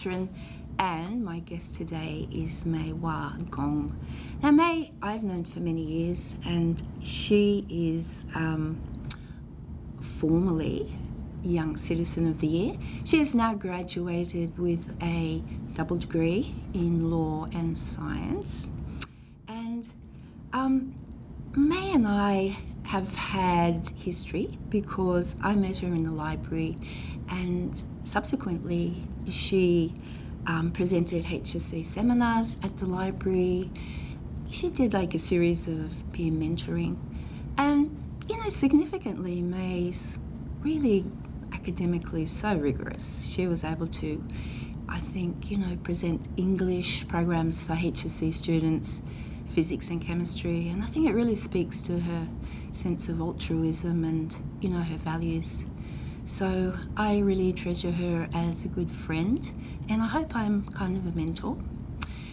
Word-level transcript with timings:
Catherine, 0.00 0.30
and 0.78 1.22
my 1.22 1.40
guest 1.40 1.74
today 1.74 2.26
is 2.32 2.64
May 2.64 2.94
Wah 2.94 3.34
Gong. 3.50 4.00
Now, 4.42 4.50
May, 4.50 4.92
I've 5.02 5.22
known 5.22 5.44
for 5.44 5.60
many 5.60 5.82
years, 5.82 6.36
and 6.46 6.82
she 7.02 7.66
is 7.68 8.24
um, 8.34 8.80
formally 10.00 10.90
Young 11.42 11.76
Citizen 11.76 12.26
of 12.30 12.40
the 12.40 12.46
Year. 12.46 12.78
She 13.04 13.18
has 13.18 13.34
now 13.34 13.52
graduated 13.52 14.58
with 14.58 14.96
a 15.02 15.42
double 15.74 15.98
degree 15.98 16.54
in 16.72 17.10
law 17.10 17.46
and 17.52 17.76
science. 17.76 18.68
And 19.48 19.86
um, 20.54 20.94
May 21.54 21.92
and 21.92 22.08
I 22.08 22.56
have 22.90 23.14
had 23.14 23.88
history 23.96 24.48
because 24.68 25.36
I 25.40 25.54
met 25.54 25.76
her 25.76 25.86
in 25.86 26.02
the 26.02 26.10
library 26.10 26.76
and 27.28 27.80
subsequently 28.02 29.06
she 29.28 29.94
um, 30.48 30.72
presented 30.72 31.22
HSC 31.22 31.86
seminars 31.86 32.56
at 32.64 32.78
the 32.78 32.86
library. 32.86 33.70
She 34.50 34.70
did 34.70 34.92
like 34.92 35.14
a 35.14 35.20
series 35.20 35.68
of 35.68 36.02
peer 36.12 36.32
mentoring 36.32 36.96
and 37.56 37.96
you 38.28 38.36
know 38.36 38.48
significantly 38.48 39.40
May's 39.40 40.18
really 40.58 41.04
academically 41.52 42.26
so 42.26 42.56
rigorous. 42.56 43.32
She 43.32 43.46
was 43.46 43.62
able 43.62 43.86
to 43.86 44.20
I 44.88 44.98
think 44.98 45.48
you 45.48 45.58
know 45.58 45.76
present 45.84 46.26
English 46.36 47.06
programs 47.06 47.62
for 47.62 47.74
HSC 47.74 48.34
students 48.34 49.00
physics 49.54 49.90
and 49.90 50.00
chemistry, 50.00 50.68
and 50.68 50.82
I 50.82 50.86
think 50.86 51.08
it 51.08 51.12
really 51.12 51.34
speaks 51.34 51.80
to 51.82 51.98
her 51.98 52.28
sense 52.72 53.08
of 53.08 53.20
altruism 53.20 54.04
and 54.04 54.34
you 54.60 54.68
know 54.68 54.80
her 54.80 54.96
values. 54.96 55.64
So 56.24 56.76
I 56.96 57.18
really 57.18 57.52
treasure 57.52 57.90
her 57.90 58.28
as 58.32 58.64
a 58.64 58.68
good 58.68 58.90
friend, 58.90 59.40
and 59.88 60.00
I 60.02 60.06
hope 60.06 60.36
I'm 60.36 60.64
kind 60.70 60.96
of 60.96 61.06
a 61.06 61.16
mentor. 61.16 61.58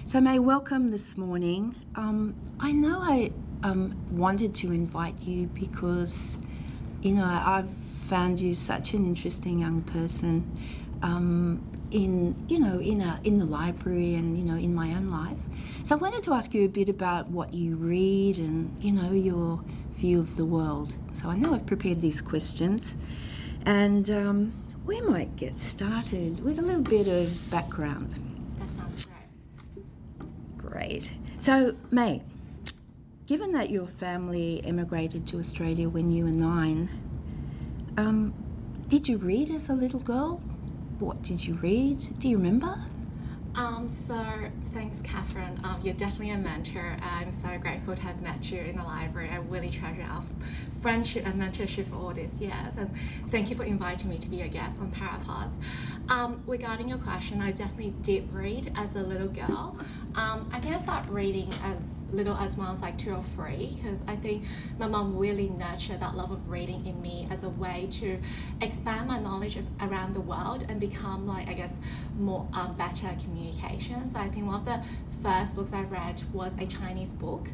So 0.05 0.21
May, 0.21 0.39
welcome 0.39 0.91
this 0.91 1.17
morning. 1.17 1.75
Um, 1.95 2.35
I 2.59 2.71
know 2.71 2.99
I 3.01 3.31
um, 3.63 3.99
wanted 4.11 4.53
to 4.55 4.71
invite 4.71 5.19
you 5.19 5.47
because 5.47 6.37
you 7.01 7.13
know 7.13 7.25
I've 7.25 7.69
found 7.69 8.39
you 8.39 8.53
such 8.53 8.93
an 8.93 9.05
interesting 9.05 9.59
young 9.59 9.81
person. 9.81 10.57
Um, 11.01 11.61
in 11.91 12.35
you 12.47 12.59
know 12.59 12.79
in 12.79 13.01
a, 13.01 13.19
in 13.23 13.37
the 13.37 13.45
library 13.45 14.15
and 14.15 14.37
you 14.37 14.43
know 14.43 14.55
in 14.55 14.73
my 14.73 14.93
own 14.93 15.09
life. 15.09 15.37
So 15.83 15.95
I 15.95 15.97
wanted 15.97 16.23
to 16.23 16.33
ask 16.33 16.53
you 16.53 16.65
a 16.65 16.69
bit 16.69 16.89
about 16.89 17.29
what 17.29 17.53
you 17.53 17.75
read 17.75 18.37
and 18.39 18.75
you 18.81 18.91
know 18.91 19.11
your 19.11 19.61
view 19.95 20.19
of 20.19 20.35
the 20.35 20.45
world. 20.45 20.95
So 21.13 21.29
I 21.29 21.37
know 21.37 21.53
I've 21.53 21.65
prepared 21.65 22.01
these 22.01 22.21
questions, 22.21 22.95
and 23.65 24.09
um, 24.11 24.53
we 24.85 25.01
might 25.01 25.35
get 25.35 25.59
started 25.59 26.43
with 26.43 26.59
a 26.59 26.61
little 26.61 26.81
bit 26.81 27.07
of 27.07 27.49
background. 27.49 28.15
That 28.59 28.69
sounds 28.75 29.05
great. 29.05 30.57
Great. 30.57 31.11
So 31.39 31.75
May, 31.89 32.21
given 33.25 33.53
that 33.53 33.69
your 33.69 33.87
family 33.87 34.61
emigrated 34.65 35.25
to 35.27 35.39
Australia 35.39 35.87
when 35.87 36.11
you 36.11 36.25
were 36.25 36.31
nine, 36.31 36.89
um, 37.97 38.33
did 38.89 39.07
you 39.07 39.17
read 39.17 39.49
as 39.49 39.69
a 39.69 39.73
little 39.73 39.99
girl? 40.01 40.41
What 40.99 41.21
did 41.21 41.45
you 41.45 41.53
read? 41.55 41.99
Do 42.19 42.27
you 42.27 42.37
remember? 42.37 42.79
Um, 43.53 43.89
so 43.89 44.15
thanks, 44.73 45.01
Catherine. 45.01 45.59
Um, 45.63 45.79
you're 45.83 45.95
definitely 45.95 46.31
a 46.31 46.37
mentor. 46.37 46.97
I'm 47.01 47.31
so 47.31 47.57
grateful 47.59 47.95
to 47.95 48.01
have 48.01 48.21
met 48.21 48.51
you 48.51 48.59
in 48.59 48.77
the 48.77 48.83
library. 48.83 49.29
I 49.29 49.37
really 49.37 49.69
treasure 49.69 50.03
our 50.09 50.23
friendship 50.81 51.25
and 51.25 51.41
mentorship 51.41 51.89
for 51.89 51.95
all 51.95 52.13
these 52.13 52.39
years. 52.39 52.77
And 52.77 52.91
thank 53.29 53.49
you 53.49 53.55
for 53.55 53.63
inviting 53.63 54.09
me 54.09 54.17
to 54.19 54.27
be 54.29 54.41
a 54.41 54.47
guest 54.47 54.79
on 54.79 54.91
Parapods. 54.91 55.57
Um, 56.09 56.41
regarding 56.47 56.89
your 56.89 56.99
question, 56.99 57.41
I 57.41 57.51
definitely 57.51 57.93
did 58.01 58.31
read 58.33 58.71
as 58.75 58.95
a 58.95 59.01
little 59.01 59.27
girl. 59.27 59.77
Um, 60.15 60.49
I 60.51 60.59
think 60.59 60.75
I 60.75 60.79
started 60.79 61.11
reading 61.11 61.51
as 61.63 61.77
little 62.11 62.35
as 62.37 62.55
when 62.55 62.67
I 62.67 62.71
was 62.71 62.81
like 62.81 62.97
two 62.97 63.13
or 63.13 63.23
three 63.35 63.73
because 63.75 64.01
I 64.07 64.15
think 64.15 64.43
my 64.79 64.87
mom 64.87 65.17
really 65.17 65.49
nurtured 65.49 65.99
that 65.99 66.15
love 66.15 66.31
of 66.31 66.49
reading 66.49 66.85
in 66.85 67.01
me 67.01 67.27
as 67.31 67.43
a 67.43 67.49
way 67.49 67.87
to 67.91 68.19
expand 68.61 69.07
my 69.07 69.19
knowledge 69.19 69.57
around 69.81 70.13
the 70.13 70.21
world 70.21 70.65
and 70.69 70.79
become 70.79 71.27
like 71.27 71.47
I 71.47 71.53
guess 71.53 71.75
more 72.17 72.47
um, 72.53 72.75
better 72.75 73.09
communication. 73.21 74.11
So 74.13 74.19
I 74.19 74.29
think 74.29 74.45
one 74.45 74.55
of 74.55 74.65
the 74.65 74.81
first 75.23 75.55
books 75.55 75.73
I 75.73 75.81
read 75.83 76.21
was 76.33 76.53
a 76.59 76.65
Chinese 76.65 77.13
book. 77.13 77.49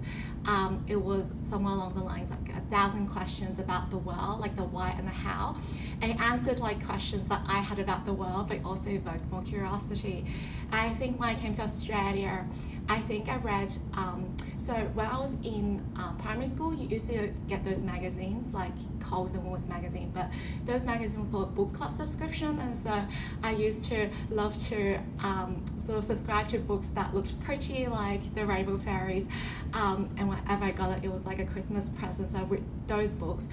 Um, 0.46 0.84
it 0.88 0.98
was 0.98 1.32
somewhere 1.42 1.74
along 1.74 1.94
the 1.94 2.04
lines 2.04 2.30
like 2.30 2.58
a 2.58 2.62
thousand 2.70 3.08
questions 3.08 3.60
about 3.60 3.90
the 3.90 3.98
world, 3.98 4.40
like 4.40 4.56
the 4.56 4.64
why 4.64 4.94
and 4.98 5.08
the 5.08 5.12
how. 5.12 5.56
And 6.02 6.12
it 6.12 6.20
answered 6.20 6.60
like 6.60 6.86
questions 6.86 7.28
that 7.30 7.42
I 7.48 7.60
had 7.60 7.80
about 7.80 8.06
the 8.06 8.14
world, 8.14 8.50
but 8.50 8.60
also 8.66 8.90
evoked 8.90 9.32
more 9.32 9.42
curiosity. 9.42 10.26
I 10.74 10.90
think 10.90 11.20
when 11.20 11.30
I 11.30 11.36
came 11.36 11.54
to 11.54 11.62
Australia, 11.62 12.46
I 12.90 13.00
think 13.00 13.30
I 13.30 13.38
read, 13.38 13.78
um, 13.94 14.36
so 14.58 14.74
when 14.74 15.06
I 15.06 15.18
was 15.18 15.36
in 15.44 15.86
uh, 15.98 16.14
primary 16.14 16.48
school, 16.48 16.74
you 16.74 16.88
used 16.88 17.08
to 17.08 17.32
get 17.48 17.64
those 17.64 17.80
magazines 17.80 18.54
like 18.54 18.74
Coles 19.00 19.34
and 19.34 19.44
Woolworths 19.44 19.70
magazine, 19.70 20.12
but 20.14 20.30
those 20.66 20.84
magazines 20.84 21.18
were 21.18 21.46
for 21.46 21.48
book 21.50 21.74
club 21.74 21.94
subscription. 21.94 22.60
And 22.60 22.76
so 22.76 23.06
I 23.44 23.52
used 23.52 23.84
to 23.84 24.10
love 24.30 24.58
to 24.70 24.98
um, 25.20 25.64
sort 25.78 26.00
of 26.00 26.04
subscribe 26.04 26.50
to 26.50 26.60
books 26.60 26.88
that 26.88 27.14
looked 27.14 27.40
pretty, 27.42 27.88
like 27.88 28.34
The 28.34 28.46
Rainbow 28.46 28.80
Fairies. 28.80 29.28
Um, 29.74 30.10
and 30.18 30.28
whenever 30.28 30.66
I 30.66 30.72
got 30.72 30.98
it, 30.98 31.06
it 31.06 31.12
was 31.12 31.26
like 31.26 31.40
a 31.40 31.46
Christmas 31.46 31.90
present. 31.90 32.32
So 32.32 32.40
I 32.40 32.44
read 32.44 32.64
those 32.88 33.12
books. 33.12 33.48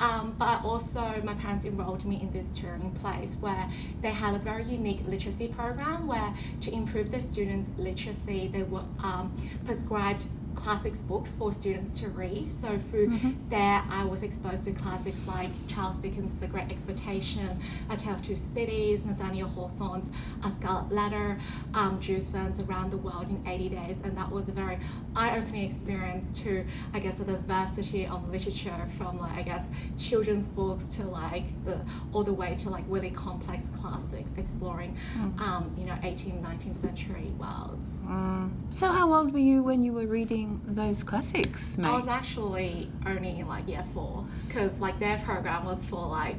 Um, 0.00 0.34
but 0.38 0.64
also, 0.64 1.00
my 1.22 1.34
parents 1.34 1.64
enrolled 1.64 2.04
me 2.04 2.20
in 2.20 2.32
this 2.32 2.48
touring 2.48 2.90
place 2.92 3.36
where 3.40 3.70
they 4.00 4.10
had 4.10 4.34
a 4.34 4.38
very 4.38 4.64
unique 4.64 5.06
literacy 5.06 5.48
program 5.48 6.08
where 6.08 6.34
to 6.64 6.72
improve 6.72 7.10
the 7.10 7.20
students' 7.20 7.70
literacy, 7.76 8.48
they 8.48 8.62
were 8.62 8.84
um, 9.02 9.34
prescribed 9.66 10.24
classics 10.54 11.02
books 11.02 11.30
for 11.30 11.52
students 11.52 11.98
to 12.00 12.08
read. 12.08 12.52
So 12.52 12.78
through 12.90 13.08
mm-hmm. 13.08 13.48
there, 13.48 13.82
I 13.90 14.04
was 14.04 14.22
exposed 14.22 14.64
to 14.64 14.72
classics 14.72 15.20
like 15.26 15.50
Charles 15.68 15.96
Dickens' 15.96 16.36
The 16.36 16.46
Great 16.46 16.70
Expectation, 16.70 17.60
A 17.90 17.96
Tale 17.96 18.14
of 18.14 18.22
Two 18.22 18.36
Cities, 18.36 19.04
Nathaniel 19.04 19.48
Hawthorne's 19.48 20.10
A 20.44 20.50
Scarlet 20.50 20.92
Letter, 20.92 21.38
um, 21.74 22.00
Jules 22.00 22.28
Verne's 22.28 22.60
Around 22.60 22.90
the 22.90 22.98
World 22.98 23.28
in 23.28 23.42
80 23.46 23.68
Days, 23.68 24.00
and 24.04 24.16
that 24.16 24.30
was 24.30 24.48
a 24.48 24.52
very 24.52 24.78
eye-opening 25.16 25.64
experience 25.64 26.38
to, 26.40 26.64
I 26.92 27.00
guess, 27.00 27.16
the 27.16 27.24
diversity 27.24 28.06
of 28.06 28.28
literature 28.30 28.88
from 28.98 29.20
like 29.20 29.32
I 29.32 29.42
guess 29.42 29.68
children's 29.98 30.46
books 30.46 30.84
to 30.86 31.04
like 31.04 31.46
the 31.64 31.80
all 32.12 32.24
the 32.24 32.32
way 32.32 32.54
to 32.56 32.70
like 32.70 32.84
really 32.88 33.10
complex 33.10 33.68
classics, 33.68 34.34
exploring, 34.36 34.96
mm. 35.16 35.40
um, 35.40 35.74
you 35.76 35.84
know, 35.84 35.94
18th, 36.02 36.42
19th 36.42 36.76
century 36.76 37.32
worlds. 37.38 37.98
Mm. 38.06 38.50
So 38.70 38.88
how 38.88 39.12
old 39.12 39.32
were 39.32 39.38
you 39.38 39.62
when 39.62 39.82
you 39.82 39.92
were 39.92 40.06
reading? 40.06 40.43
Those 40.66 41.02
classics, 41.02 41.78
mate? 41.78 41.88
I 41.88 41.98
was 41.98 42.08
actually 42.08 42.90
only 43.06 43.40
in 43.40 43.48
like 43.48 43.68
year 43.68 43.84
four 43.92 44.26
because 44.46 44.78
like 44.80 44.98
their 44.98 45.18
program 45.18 45.64
was 45.64 45.84
for 45.84 46.06
like 46.06 46.36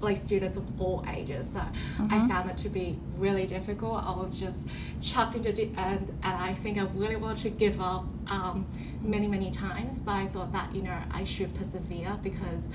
like 0.00 0.16
students 0.16 0.56
of 0.56 0.80
all 0.80 1.04
ages. 1.08 1.46
So 1.52 1.58
mm-hmm. 1.58 2.12
I 2.12 2.28
found 2.28 2.50
it 2.50 2.56
to 2.58 2.68
be 2.68 2.98
really 3.16 3.46
difficult. 3.46 4.04
I 4.04 4.14
was 4.14 4.38
just 4.38 4.58
chucked 5.00 5.34
into 5.34 5.52
the 5.52 5.70
end, 5.76 6.12
and 6.22 6.36
I 6.36 6.54
think 6.54 6.78
I 6.78 6.82
really 6.94 7.16
wanted 7.16 7.42
to 7.42 7.50
give 7.50 7.80
up 7.80 8.04
um, 8.28 8.66
many 9.02 9.26
many 9.26 9.50
times. 9.50 10.00
But 10.00 10.12
I 10.12 10.26
thought 10.26 10.52
that 10.52 10.74
you 10.74 10.82
know 10.82 10.98
I 11.10 11.24
should 11.24 11.54
persevere 11.54 12.18
because 12.22 12.68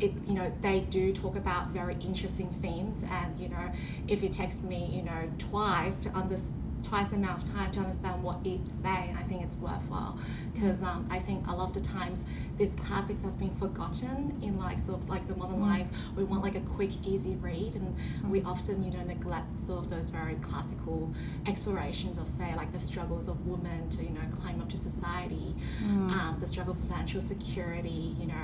it 0.00 0.12
you 0.26 0.34
know 0.34 0.52
they 0.62 0.80
do 0.80 1.12
talk 1.12 1.36
about 1.36 1.68
very 1.68 1.96
interesting 2.00 2.48
themes, 2.62 3.04
and 3.10 3.38
you 3.38 3.48
know 3.48 3.72
if 4.06 4.22
it 4.22 4.32
takes 4.32 4.60
me 4.60 4.88
you 4.92 5.02
know 5.02 5.30
twice 5.38 5.94
to 5.96 6.10
understand 6.10 6.54
twice 6.82 7.08
the 7.08 7.16
amount 7.16 7.42
of 7.42 7.54
time 7.54 7.72
to 7.72 7.80
understand 7.80 8.22
what 8.22 8.38
it's 8.44 8.70
saying, 8.82 9.16
I 9.18 9.22
think 9.24 9.42
it's 9.42 9.56
worthwhile. 9.56 10.18
Because 10.52 10.82
um, 10.82 11.06
I 11.10 11.18
think 11.18 11.46
a 11.46 11.54
lot 11.54 11.68
of 11.68 11.82
the 11.82 11.88
times 11.88 12.24
these 12.58 12.74
classics 12.74 13.22
have 13.22 13.38
been 13.38 13.54
forgotten 13.54 14.36
in 14.42 14.58
like 14.58 14.78
sort 14.78 15.00
of 15.00 15.08
like 15.08 15.26
the 15.28 15.36
modern 15.36 15.60
mm. 15.60 15.66
life. 15.66 15.86
We 16.16 16.24
want 16.24 16.42
like 16.42 16.56
a 16.56 16.60
quick, 16.60 16.90
easy 17.06 17.36
read, 17.36 17.76
and 17.76 17.96
mm. 17.96 18.28
we 18.28 18.42
often 18.42 18.82
you 18.82 18.90
know 18.90 19.04
neglect 19.04 19.56
sort 19.56 19.84
of 19.84 19.90
those 19.90 20.10
very 20.10 20.34
classical 20.36 21.12
explorations 21.46 22.18
of 22.18 22.26
say 22.26 22.52
like 22.56 22.72
the 22.72 22.80
struggles 22.80 23.28
of 23.28 23.46
women 23.46 23.88
to 23.90 24.02
you 24.02 24.10
know 24.10 24.20
climb 24.40 24.60
up 24.60 24.68
to 24.70 24.76
society, 24.76 25.54
mm. 25.82 26.10
um, 26.10 26.36
the 26.40 26.46
struggle 26.46 26.74
for 26.74 26.86
financial 26.86 27.20
security, 27.20 28.14
you 28.18 28.26
know, 28.26 28.34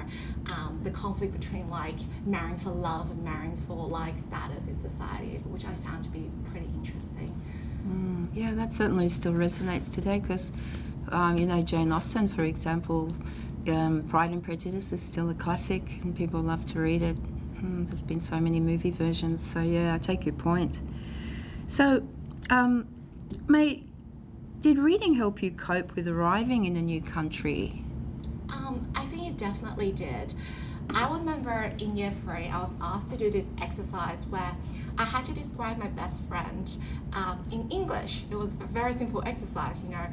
um, 0.46 0.80
the 0.84 0.90
conflict 0.90 1.38
between 1.38 1.68
like 1.68 1.96
marrying 2.24 2.56
for 2.56 2.70
love 2.70 3.10
and 3.10 3.22
marrying 3.24 3.56
for 3.66 3.88
like 3.88 4.18
status 4.18 4.68
in 4.68 4.76
society, 4.76 5.40
which 5.44 5.64
I 5.64 5.74
found 5.86 6.04
to 6.04 6.10
be 6.10 6.30
yeah, 8.34 8.52
that 8.54 8.72
certainly 8.72 9.08
still 9.08 9.32
resonates 9.32 9.90
today 9.90 10.18
because, 10.18 10.52
um, 11.10 11.38
you 11.38 11.46
know, 11.46 11.62
Jane 11.62 11.92
Austen, 11.92 12.26
for 12.26 12.44
example, 12.44 13.10
um, 13.68 14.02
Pride 14.08 14.30
and 14.30 14.42
Prejudice 14.42 14.92
is 14.92 15.00
still 15.00 15.30
a 15.30 15.34
classic 15.34 15.82
and 16.02 16.14
people 16.14 16.40
love 16.40 16.66
to 16.66 16.80
read 16.80 17.02
it. 17.02 17.16
Mm, 17.62 17.88
there's 17.88 18.02
been 18.02 18.20
so 18.20 18.40
many 18.40 18.60
movie 18.60 18.90
versions. 18.90 19.46
So, 19.46 19.60
yeah, 19.60 19.94
I 19.94 19.98
take 19.98 20.26
your 20.26 20.34
point. 20.34 20.80
So, 21.68 22.06
um, 22.50 22.88
May, 23.46 23.84
did 24.60 24.78
reading 24.78 25.14
help 25.14 25.42
you 25.42 25.50
cope 25.50 25.94
with 25.94 26.08
arriving 26.08 26.64
in 26.64 26.76
a 26.76 26.82
new 26.82 27.00
country? 27.00 27.84
Um, 28.48 28.90
I 28.94 29.04
think 29.06 29.28
it 29.28 29.36
definitely 29.36 29.92
did. 29.92 30.34
I 30.90 31.10
remember 31.12 31.72
in 31.78 31.96
year 31.96 32.12
three, 32.24 32.46
I 32.46 32.58
was 32.60 32.74
asked 32.80 33.08
to 33.10 33.16
do 33.16 33.30
this 33.30 33.46
exercise 33.60 34.26
where 34.26 34.54
I 34.98 35.04
had 35.04 35.24
to 35.24 35.32
describe 35.32 35.78
my 35.78 35.88
best 35.88 36.24
friend 36.24 36.70
um, 37.14 37.42
in 37.50 37.68
English. 37.70 38.24
It 38.30 38.36
was 38.36 38.54
a 38.54 38.66
very 38.66 38.92
simple 38.92 39.22
exercise, 39.26 39.80
you 39.82 39.90
know. 39.90 40.06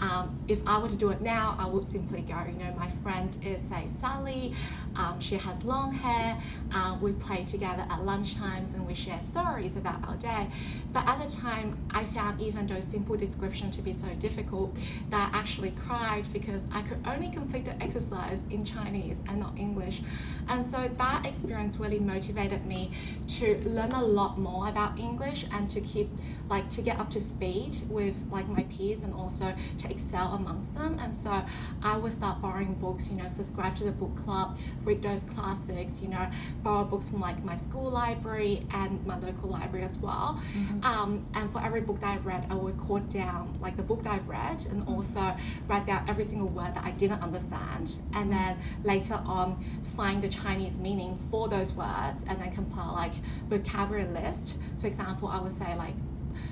Um, 0.00 0.38
if 0.46 0.60
I 0.66 0.78
were 0.78 0.88
to 0.88 0.96
do 0.96 1.10
it 1.10 1.20
now, 1.20 1.56
I 1.58 1.66
would 1.66 1.86
simply 1.86 2.20
go, 2.22 2.36
you 2.46 2.58
know, 2.58 2.72
my 2.76 2.88
friend 3.02 3.36
is, 3.44 3.60
say, 3.62 3.88
Sally. 4.00 4.54
Um, 4.94 5.20
she 5.20 5.36
has 5.36 5.64
long 5.64 5.92
hair. 5.92 6.40
Uh, 6.72 6.96
we 7.00 7.12
play 7.12 7.44
together 7.44 7.84
at 7.90 8.00
lunchtimes 8.00 8.74
and 8.74 8.86
we 8.86 8.94
share 8.94 9.20
stories 9.22 9.76
about 9.76 10.06
our 10.08 10.16
day. 10.16 10.48
But 10.92 11.06
at 11.06 11.18
the 11.18 11.34
time, 11.34 11.78
I 11.90 12.04
found 12.04 12.40
even 12.40 12.66
those 12.66 12.84
simple 12.84 13.16
descriptions 13.16 13.76
to 13.76 13.82
be 13.82 13.92
so 13.92 14.08
difficult 14.18 14.76
that 15.10 15.32
I 15.32 15.38
actually 15.38 15.72
cried 15.72 16.28
because 16.32 16.64
I 16.72 16.82
could 16.82 17.04
only 17.06 17.30
complete 17.30 17.64
the 17.64 17.80
exercise 17.82 18.44
in 18.50 18.64
Chinese 18.64 19.20
and 19.28 19.40
not 19.40 19.56
English. 19.58 20.02
And 20.48 20.68
so 20.68 20.88
that 20.96 21.26
experience 21.26 21.76
really 21.76 21.98
motivated 21.98 22.66
me 22.66 22.92
to 23.28 23.58
learn 23.68 23.92
a 23.92 24.02
lot 24.02 24.38
more 24.38 24.68
about 24.68 24.98
English 24.98 25.44
and 25.52 25.68
to 25.70 25.80
keep 25.80 26.08
like 26.48 26.68
to 26.70 26.82
get 26.82 26.98
up 26.98 27.10
to 27.10 27.20
speed 27.20 27.76
with 27.88 28.16
like 28.30 28.48
my 28.48 28.62
peers 28.64 29.02
and 29.02 29.14
also 29.14 29.54
to 29.78 29.90
excel 29.90 30.34
amongst 30.34 30.74
them. 30.74 30.98
And 31.00 31.14
so 31.14 31.44
I 31.82 31.96
would 31.96 32.12
start 32.12 32.40
borrowing 32.40 32.74
books, 32.74 33.10
you 33.10 33.16
know, 33.16 33.26
subscribe 33.26 33.76
to 33.76 33.84
the 33.84 33.92
book 33.92 34.16
club, 34.16 34.58
read 34.84 35.02
those 35.02 35.24
classics, 35.24 36.00
you 36.00 36.08
know, 36.08 36.30
borrow 36.62 36.84
books 36.84 37.08
from 37.08 37.20
like 37.20 37.42
my 37.44 37.56
school 37.56 37.90
library 37.90 38.66
and 38.72 39.04
my 39.06 39.18
local 39.18 39.50
library 39.50 39.84
as 39.84 39.96
well. 39.98 40.40
Mm-hmm. 40.56 40.84
Um, 40.84 41.26
and 41.34 41.50
for 41.52 41.62
every 41.62 41.80
book 41.80 42.00
that 42.00 42.18
I 42.18 42.18
read, 42.18 42.46
I 42.50 42.54
would 42.54 42.78
record 42.78 43.08
down 43.08 43.56
like 43.60 43.76
the 43.76 43.82
book 43.82 44.02
that 44.04 44.14
I've 44.14 44.28
read 44.28 44.64
and 44.66 44.82
mm-hmm. 44.82 44.94
also 44.94 45.36
write 45.66 45.86
down 45.86 46.08
every 46.08 46.24
single 46.24 46.48
word 46.48 46.74
that 46.74 46.84
I 46.84 46.92
didn't 46.92 47.22
understand. 47.22 47.96
And 48.14 48.32
then 48.32 48.58
later 48.82 49.20
on, 49.24 49.64
find 49.96 50.22
the 50.22 50.28
Chinese 50.28 50.76
meaning 50.76 51.16
for 51.30 51.48
those 51.48 51.72
words 51.72 52.24
and 52.28 52.40
then 52.40 52.52
compile 52.52 52.92
like 52.92 53.12
vocabulary 53.48 54.06
list. 54.06 54.56
So, 54.74 54.86
example, 54.86 55.28
I 55.28 55.40
would 55.40 55.56
say 55.56 55.74
like 55.76 55.94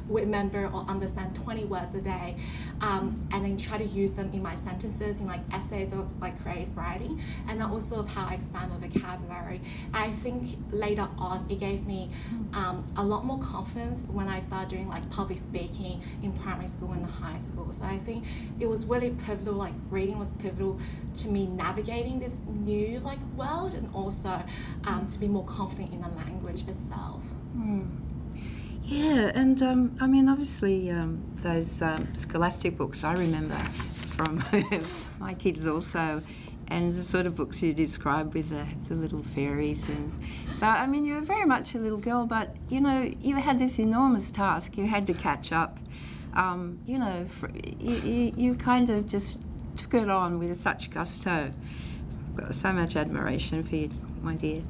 remember 0.08 0.66
or 0.66 0.84
understand 0.88 1.34
20 1.34 1.64
words 1.64 1.94
a 1.94 2.00
day 2.00 2.36
um, 2.80 3.26
and 3.32 3.44
then 3.44 3.56
try 3.56 3.78
to 3.78 3.84
use 3.84 4.12
them 4.12 4.30
in 4.32 4.42
my 4.42 4.54
sentences 4.56 5.20
in 5.20 5.26
like 5.26 5.40
essays 5.52 5.92
or 5.92 6.06
like 6.20 6.40
creative 6.42 6.76
writing 6.76 7.20
and 7.48 7.60
then 7.60 7.68
also 7.68 8.00
of 8.00 8.08
how 8.08 8.26
I 8.26 8.34
expand 8.34 8.70
my 8.70 8.86
vocabulary. 8.86 9.60
I 9.92 10.10
think 10.10 10.56
later 10.70 11.08
on 11.18 11.46
it 11.48 11.58
gave 11.58 11.86
me 11.86 12.10
um, 12.52 12.84
a 12.96 13.04
lot 13.04 13.24
more 13.24 13.38
confidence 13.38 14.06
when 14.06 14.28
I 14.28 14.38
started 14.38 14.68
doing 14.68 14.88
like 14.88 15.08
public 15.10 15.38
speaking 15.38 16.02
in 16.22 16.32
primary 16.32 16.68
school 16.68 16.92
and 16.92 17.04
high 17.04 17.38
school. 17.38 17.72
So 17.72 17.84
I 17.84 17.98
think 17.98 18.24
it 18.60 18.66
was 18.66 18.84
really 18.84 19.10
pivotal, 19.10 19.54
like 19.54 19.74
reading 19.90 20.18
was 20.18 20.30
pivotal 20.32 20.80
to 21.14 21.28
me 21.28 21.46
navigating 21.46 22.18
this 22.18 22.36
new 22.48 23.00
like 23.00 23.18
world 23.36 23.74
and 23.74 23.88
also 23.94 24.42
um, 24.84 25.06
to 25.08 25.18
be 25.18 25.28
more 25.28 25.44
confident 25.44 25.92
in 25.92 26.00
the 26.00 26.08
language 26.08 26.62
itself. 26.68 27.22
Mm. 27.56 28.05
Yeah, 28.86 29.32
and 29.34 29.60
um, 29.62 29.96
I 30.00 30.06
mean, 30.06 30.28
obviously, 30.28 30.92
um, 30.92 31.20
those 31.38 31.82
um, 31.82 32.14
scholastic 32.14 32.76
books 32.78 33.02
I 33.02 33.14
remember 33.14 33.58
from 34.06 34.44
my 35.18 35.34
kids 35.34 35.66
also, 35.66 36.22
and 36.68 36.94
the 36.94 37.02
sort 37.02 37.26
of 37.26 37.34
books 37.34 37.60
you 37.62 37.74
described 37.74 38.32
with 38.34 38.50
the, 38.50 38.64
the 38.88 38.94
little 38.94 39.24
fairies. 39.24 39.88
And 39.88 40.12
so, 40.54 40.66
I 40.66 40.86
mean, 40.86 41.04
you 41.04 41.14
were 41.14 41.20
very 41.20 41.44
much 41.44 41.74
a 41.74 41.78
little 41.78 41.98
girl, 41.98 42.26
but 42.26 42.54
you 42.68 42.80
know, 42.80 43.12
you 43.20 43.34
had 43.34 43.58
this 43.58 43.80
enormous 43.80 44.30
task. 44.30 44.78
You 44.78 44.86
had 44.86 45.04
to 45.08 45.14
catch 45.14 45.50
up. 45.50 45.80
Um, 46.34 46.78
you 46.86 46.98
know, 46.98 47.26
for, 47.28 47.50
you, 47.80 48.32
you 48.36 48.54
kind 48.54 48.88
of 48.88 49.08
just 49.08 49.40
took 49.76 49.94
it 49.94 50.08
on 50.08 50.38
with 50.38 50.62
such 50.62 50.92
gusto. 50.92 51.50
I've 52.28 52.36
got 52.36 52.54
so 52.54 52.72
much 52.72 52.94
admiration 52.94 53.64
for 53.64 53.74
you, 53.74 53.90
my 54.22 54.36
dear. 54.36 54.62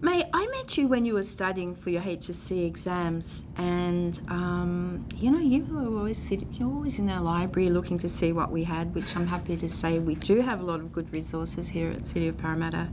May, 0.00 0.30
I 0.32 0.46
met 0.46 0.78
you 0.78 0.86
when 0.86 1.04
you 1.04 1.14
were 1.14 1.24
studying 1.24 1.74
for 1.74 1.90
your 1.90 2.02
HSC 2.02 2.64
exams, 2.64 3.44
and 3.56 4.20
um, 4.28 5.04
you 5.16 5.28
know 5.28 5.40
you 5.40 5.64
were 5.64 5.98
always 5.98 6.30
you're 6.30 6.72
always 6.72 7.00
in 7.00 7.10
our 7.10 7.20
library 7.20 7.68
looking 7.68 7.98
to 7.98 8.08
see 8.08 8.32
what 8.32 8.52
we 8.52 8.62
had, 8.62 8.94
which 8.94 9.16
I'm 9.16 9.26
happy 9.26 9.56
to 9.56 9.68
say 9.68 9.98
we 9.98 10.14
do 10.14 10.40
have 10.40 10.60
a 10.60 10.62
lot 10.62 10.78
of 10.78 10.92
good 10.92 11.12
resources 11.12 11.68
here 11.68 11.90
at 11.90 12.06
City 12.06 12.28
of 12.28 12.38
Parramatta. 12.38 12.88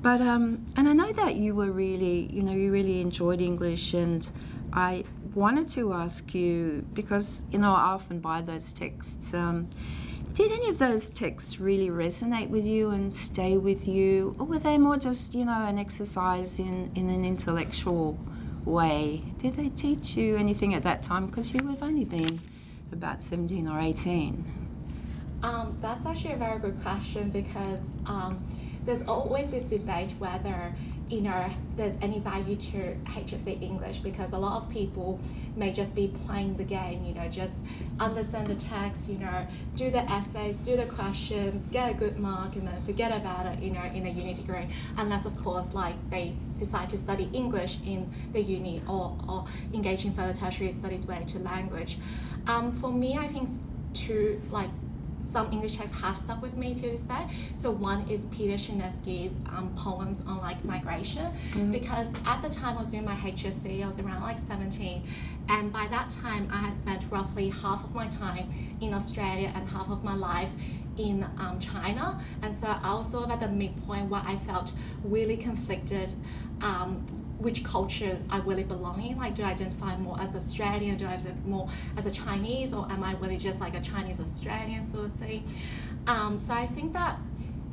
But 0.00 0.20
um, 0.20 0.66
and 0.76 0.88
I 0.88 0.94
know 0.94 1.12
that 1.12 1.36
you 1.36 1.54
were 1.54 1.70
really 1.70 2.28
you 2.32 2.42
know 2.42 2.52
you 2.52 2.72
really 2.72 3.00
enjoyed 3.00 3.40
English, 3.40 3.94
and 3.94 4.28
I 4.72 5.04
wanted 5.34 5.68
to 5.68 5.92
ask 5.92 6.34
you 6.34 6.84
because 6.92 7.44
you 7.52 7.60
know 7.60 7.72
I 7.72 7.82
often 7.82 8.18
buy 8.18 8.40
those 8.40 8.72
texts. 8.72 9.32
Um, 9.32 9.70
did 10.34 10.50
any 10.50 10.68
of 10.68 10.78
those 10.78 11.10
texts 11.10 11.60
really 11.60 11.88
resonate 11.88 12.48
with 12.48 12.64
you 12.64 12.90
and 12.90 13.14
stay 13.14 13.58
with 13.58 13.86
you, 13.86 14.34
or 14.38 14.46
were 14.46 14.58
they 14.58 14.78
more 14.78 14.96
just, 14.96 15.34
you 15.34 15.44
know, 15.44 15.66
an 15.66 15.78
exercise 15.78 16.58
in, 16.58 16.90
in 16.94 17.10
an 17.10 17.24
intellectual 17.24 18.18
way? 18.64 19.22
Did 19.38 19.54
they 19.54 19.68
teach 19.68 20.16
you 20.16 20.36
anything 20.36 20.72
at 20.74 20.82
that 20.84 21.02
time? 21.02 21.26
Because 21.26 21.52
you 21.52 21.62
would 21.62 21.74
have 21.74 21.82
only 21.82 22.06
been 22.06 22.40
about 22.92 23.22
17 23.22 23.68
or 23.68 23.78
18. 23.78 24.44
Um, 25.42 25.76
that's 25.82 26.06
actually 26.06 26.32
a 26.32 26.36
very 26.36 26.58
good 26.58 26.80
question 26.82 27.30
because 27.30 27.80
um, 28.06 28.42
there's 28.86 29.02
always 29.02 29.48
this 29.48 29.64
debate 29.64 30.12
whether 30.18 30.74
you 31.12 31.20
know 31.20 31.50
there's 31.76 31.94
any 32.00 32.18
value 32.18 32.56
to 32.56 32.96
HSC 33.04 33.62
English 33.62 33.98
because 33.98 34.32
a 34.32 34.38
lot 34.38 34.62
of 34.62 34.70
people 34.70 35.20
may 35.56 35.70
just 35.70 35.94
be 35.94 36.08
playing 36.26 36.56
the 36.56 36.64
game, 36.64 37.04
you 37.04 37.12
know, 37.14 37.28
just 37.28 37.52
understand 38.00 38.46
the 38.46 38.54
text, 38.54 39.10
you 39.10 39.18
know, 39.18 39.46
do 39.74 39.90
the 39.90 40.10
essays, 40.10 40.56
do 40.56 40.74
the 40.74 40.86
questions, 40.86 41.68
get 41.68 41.90
a 41.90 41.94
good 41.94 42.18
mark, 42.18 42.56
and 42.56 42.66
then 42.66 42.82
forget 42.84 43.14
about 43.14 43.44
it, 43.44 43.62
you 43.62 43.70
know, 43.70 43.82
in 43.82 44.06
a 44.06 44.08
uni 44.08 44.32
degree, 44.32 44.66
unless 44.96 45.26
of 45.26 45.36
course 45.38 45.74
like 45.74 45.94
they 46.08 46.34
decide 46.58 46.88
to 46.88 46.96
study 46.96 47.28
English 47.34 47.76
in 47.84 48.10
the 48.32 48.40
uni 48.40 48.82
or, 48.88 49.16
or 49.28 49.44
engage 49.74 50.06
in 50.06 50.14
further 50.14 50.32
tertiary 50.32 50.72
studies 50.72 51.04
related 51.04 51.28
to 51.28 51.38
language. 51.40 51.98
Um, 52.46 52.72
for 52.72 52.90
me, 52.90 53.18
I 53.18 53.28
think 53.28 53.50
to 53.94 54.40
like 54.50 54.70
some 55.32 55.50
English 55.50 55.76
texts 55.76 55.98
have 56.00 56.16
stuck 56.16 56.42
with 56.42 56.56
me 56.56 56.74
to 56.74 56.82
this 56.82 57.00
day. 57.00 57.26
So 57.54 57.70
one 57.70 58.06
is 58.08 58.26
Peter 58.26 58.54
Skrzynecki's 58.54 59.38
um, 59.48 59.72
poems 59.76 60.20
on 60.26 60.38
like 60.38 60.62
migration, 60.64 61.24
mm-hmm. 61.24 61.72
because 61.72 62.08
at 62.26 62.42
the 62.42 62.50
time 62.50 62.76
I 62.76 62.80
was 62.80 62.88
doing 62.88 63.04
my 63.04 63.14
HSC, 63.14 63.82
I 63.82 63.86
was 63.86 63.98
around 63.98 64.22
like 64.22 64.38
17, 64.46 65.02
and 65.48 65.72
by 65.72 65.86
that 65.90 66.10
time 66.10 66.48
I 66.52 66.58
had 66.58 66.74
spent 66.74 67.02
roughly 67.10 67.48
half 67.48 67.82
of 67.82 67.94
my 67.94 68.08
time 68.08 68.76
in 68.80 68.92
Australia 68.92 69.50
and 69.54 69.66
half 69.68 69.88
of 69.88 70.04
my 70.04 70.14
life 70.14 70.50
in 70.98 71.24
um, 71.38 71.58
China, 71.58 72.22
and 72.42 72.54
so 72.54 72.66
I 72.66 72.94
was 72.94 73.10
sort 73.10 73.24
of 73.24 73.30
at 73.30 73.40
the 73.40 73.48
midpoint 73.48 74.10
where 74.10 74.22
I 74.24 74.36
felt 74.36 74.72
really 75.02 75.38
conflicted. 75.38 76.12
Um, 76.60 77.21
which 77.42 77.64
culture 77.64 78.18
I 78.30 78.38
really 78.38 78.64
belong 78.64 79.02
in. 79.02 79.18
Like, 79.18 79.34
do 79.34 79.42
I 79.42 79.50
identify 79.50 79.96
more 79.96 80.20
as 80.20 80.34
Australian? 80.34 80.96
Do 80.96 81.06
I 81.06 81.14
identify 81.14 81.48
more 81.48 81.68
as 81.96 82.06
a 82.06 82.10
Chinese? 82.10 82.72
Or 82.72 82.90
am 82.90 83.02
I 83.02 83.14
really 83.14 83.36
just 83.36 83.60
like 83.60 83.74
a 83.74 83.80
Chinese 83.80 84.20
Australian 84.20 84.84
sort 84.84 85.06
of 85.06 85.12
thing? 85.14 85.44
Um, 86.06 86.38
so 86.38 86.52
I 86.52 86.66
think 86.66 86.92
that 86.94 87.18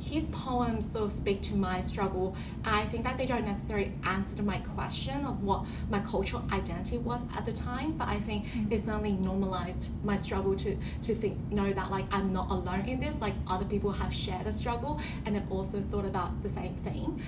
his 0.00 0.24
poems 0.32 0.90
sort 0.90 1.04
of 1.04 1.12
speak 1.12 1.42
to 1.42 1.54
my 1.54 1.80
struggle. 1.80 2.34
I 2.64 2.84
think 2.86 3.04
that 3.04 3.18
they 3.18 3.26
don't 3.26 3.44
necessarily 3.44 3.92
answer 4.04 4.34
to 4.36 4.42
my 4.42 4.58
question 4.58 5.24
of 5.26 5.42
what 5.42 5.66
my 5.90 6.00
cultural 6.00 6.42
identity 6.50 6.98
was 6.98 7.20
at 7.36 7.44
the 7.44 7.52
time, 7.52 7.92
but 7.92 8.08
I 8.08 8.18
think 8.20 8.46
mm-hmm. 8.46 8.68
they 8.70 8.78
certainly 8.78 9.12
normalized 9.12 9.90
my 10.02 10.16
struggle 10.16 10.56
to 10.56 10.76
to 11.02 11.14
think 11.14 11.38
know 11.52 11.70
that 11.72 11.90
like 11.90 12.06
I'm 12.10 12.32
not 12.32 12.50
alone 12.50 12.86
in 12.86 13.00
this. 13.00 13.16
Like 13.20 13.34
other 13.46 13.66
people 13.66 13.92
have 13.92 14.12
shared 14.12 14.46
a 14.46 14.52
struggle 14.52 15.00
and 15.26 15.34
have 15.34 15.50
also 15.52 15.80
thought 15.80 16.06
about 16.06 16.42
the 16.42 16.48
same 16.48 16.74
thing. 16.76 17.20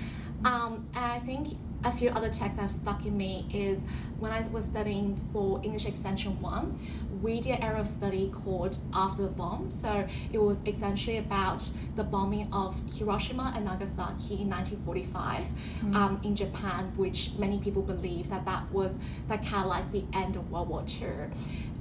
Um, 0.43 0.87
and 0.95 1.05
I 1.05 1.19
think 1.19 1.49
a 1.83 1.91
few 1.91 2.09
other 2.09 2.29
texts 2.29 2.55
that 2.55 2.63
have 2.63 2.71
stuck 2.71 3.05
in 3.05 3.17
me 3.17 3.45
is 3.53 3.83
when 4.19 4.31
I 4.31 4.47
was 4.47 4.65
studying 4.65 5.19
for 5.31 5.59
English 5.63 5.85
Extension 5.85 6.39
1, 6.41 7.12
we 7.23 7.39
did 7.39 7.57
an 7.57 7.63
area 7.63 7.79
of 7.79 7.87
study 7.87 8.29
called 8.29 8.77
After 8.93 9.23
the 9.23 9.29
Bomb. 9.29 9.71
So 9.71 10.07
it 10.31 10.39
was 10.39 10.59
essentially 10.67 11.17
about 11.17 11.67
the 11.95 12.03
bombing 12.03 12.51
of 12.51 12.79
Hiroshima 12.93 13.53
and 13.55 13.65
Nagasaki 13.65 14.41
in 14.41 14.49
1945 14.49 15.45
mm. 15.85 15.95
um, 15.95 16.19
in 16.23 16.35
Japan, 16.35 16.91
which 16.97 17.31
many 17.37 17.59
people 17.59 17.81
believe 17.81 18.29
that 18.29 18.45
that 18.45 18.69
was 18.71 18.99
that 19.29 19.41
catalyzed 19.41 19.91
the 19.91 20.03
end 20.13 20.35
of 20.35 20.51
World 20.51 20.67
War 20.67 20.83
II. 21.01 21.29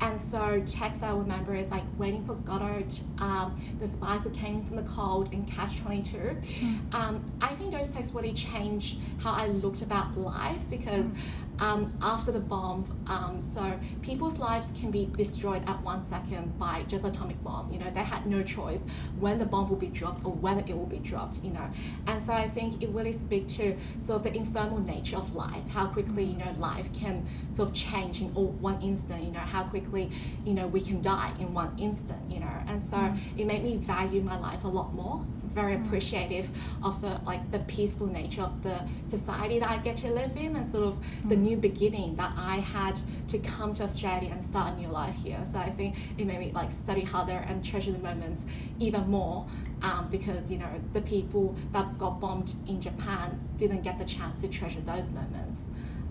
And 0.00 0.20
so 0.20 0.62
text 0.66 1.02
I 1.02 1.10
remember 1.10 1.54
is 1.54 1.70
like 1.70 1.84
Waiting 1.96 2.24
for 2.24 2.34
Godot, 2.34 2.86
um, 3.18 3.60
The 3.78 3.86
Spy 3.86 4.16
Who 4.18 4.30
Came 4.30 4.64
from 4.64 4.76
the 4.76 4.82
Cold, 4.82 5.32
and 5.32 5.46
Catch 5.48 5.78
22. 5.80 6.16
Mm. 6.16 6.94
Um, 6.94 7.32
I 7.40 7.48
think 7.54 7.72
those 7.72 7.88
texts 7.88 8.14
really 8.14 8.32
changed 8.32 8.98
how 9.18 9.32
I 9.32 9.46
looked 9.46 9.82
about 9.82 10.16
life 10.16 10.60
because 10.70 11.06
mm 11.06 11.16
um, 11.62 11.92
after 12.02 12.32
the 12.32 12.40
bomb. 12.40 12.84
Um, 13.06 13.40
so 13.40 13.78
people's 14.02 14.38
lives 14.38 14.72
can 14.78 14.90
be 14.90 15.08
destroyed 15.16 15.62
at 15.68 15.80
one 15.82 16.02
second 16.02 16.58
by 16.58 16.84
just 16.88 17.04
atomic 17.04 17.42
bomb. 17.44 17.70
You 17.70 17.78
know, 17.78 17.90
they 17.90 18.02
had 18.02 18.26
no 18.26 18.42
choice 18.42 18.84
when 19.18 19.38
the 19.38 19.46
bomb 19.46 19.70
will 19.70 19.76
be 19.76 19.86
dropped 19.86 20.24
or 20.24 20.32
whether 20.32 20.60
it 20.60 20.76
will 20.76 20.86
be 20.86 20.98
dropped. 20.98 21.38
You 21.42 21.52
know, 21.52 21.70
and 22.08 22.22
so 22.22 22.32
I 22.32 22.48
think 22.48 22.82
it 22.82 22.88
really 22.88 23.12
speaks 23.12 23.54
to 23.54 23.76
sort 24.00 24.26
of 24.26 24.32
the 24.32 24.40
ephemeral 24.40 24.80
nature 24.80 25.16
of 25.16 25.34
life, 25.34 25.68
how 25.70 25.86
quickly 25.86 26.24
you 26.24 26.36
know 26.36 26.52
life 26.58 26.92
can 26.92 27.24
sort 27.50 27.68
of 27.68 27.74
change 27.74 28.20
in 28.20 28.32
all 28.34 28.48
one 28.48 28.82
instant. 28.82 29.22
You 29.22 29.30
know, 29.30 29.38
how 29.38 29.62
quickly 29.62 30.10
you 30.44 30.54
know 30.54 30.66
we 30.66 30.80
can 30.80 31.00
die 31.00 31.32
in 31.38 31.54
one 31.54 31.72
instant. 31.78 32.20
You 32.28 32.40
know, 32.40 32.62
and 32.66 32.82
so 32.82 32.96
mm. 32.96 33.18
it 33.36 33.46
made 33.46 33.62
me 33.62 33.76
value 33.76 34.20
my 34.20 34.38
life 34.38 34.64
a 34.64 34.68
lot 34.68 34.92
more 34.94 35.24
very 35.52 35.74
appreciative 35.74 36.50
of 36.82 36.94
sort 36.94 37.14
of 37.14 37.24
like 37.24 37.50
the 37.50 37.60
peaceful 37.60 38.06
nature 38.06 38.42
of 38.42 38.62
the 38.62 38.80
society 39.06 39.58
that 39.58 39.70
I 39.70 39.78
get 39.78 39.96
to 39.98 40.10
live 40.10 40.36
in 40.36 40.56
and 40.56 40.70
sort 40.70 40.84
of 40.84 40.96
the 41.28 41.36
new 41.36 41.56
beginning 41.56 42.16
that 42.16 42.32
I 42.36 42.56
had 42.56 43.00
to 43.28 43.38
come 43.38 43.72
to 43.74 43.82
Australia 43.82 44.30
and 44.30 44.42
start 44.42 44.74
a 44.74 44.76
new 44.80 44.88
life 44.88 45.16
here. 45.16 45.44
So 45.44 45.58
I 45.58 45.70
think 45.70 45.96
it 46.18 46.26
made 46.26 46.38
me 46.38 46.52
like 46.52 46.72
study 46.72 47.02
harder 47.02 47.44
and 47.48 47.64
treasure 47.64 47.92
the 47.92 47.98
moments 47.98 48.44
even 48.78 49.08
more 49.08 49.46
um, 49.82 50.08
because 50.10 50.50
you 50.50 50.58
know 50.58 50.70
the 50.92 51.02
people 51.02 51.56
that 51.72 51.98
got 51.98 52.20
bombed 52.20 52.54
in 52.66 52.80
Japan 52.80 53.40
didn't 53.56 53.82
get 53.82 53.98
the 53.98 54.04
chance 54.04 54.40
to 54.42 54.48
treasure 54.48 54.80
those 54.80 55.10
moments 55.10 55.66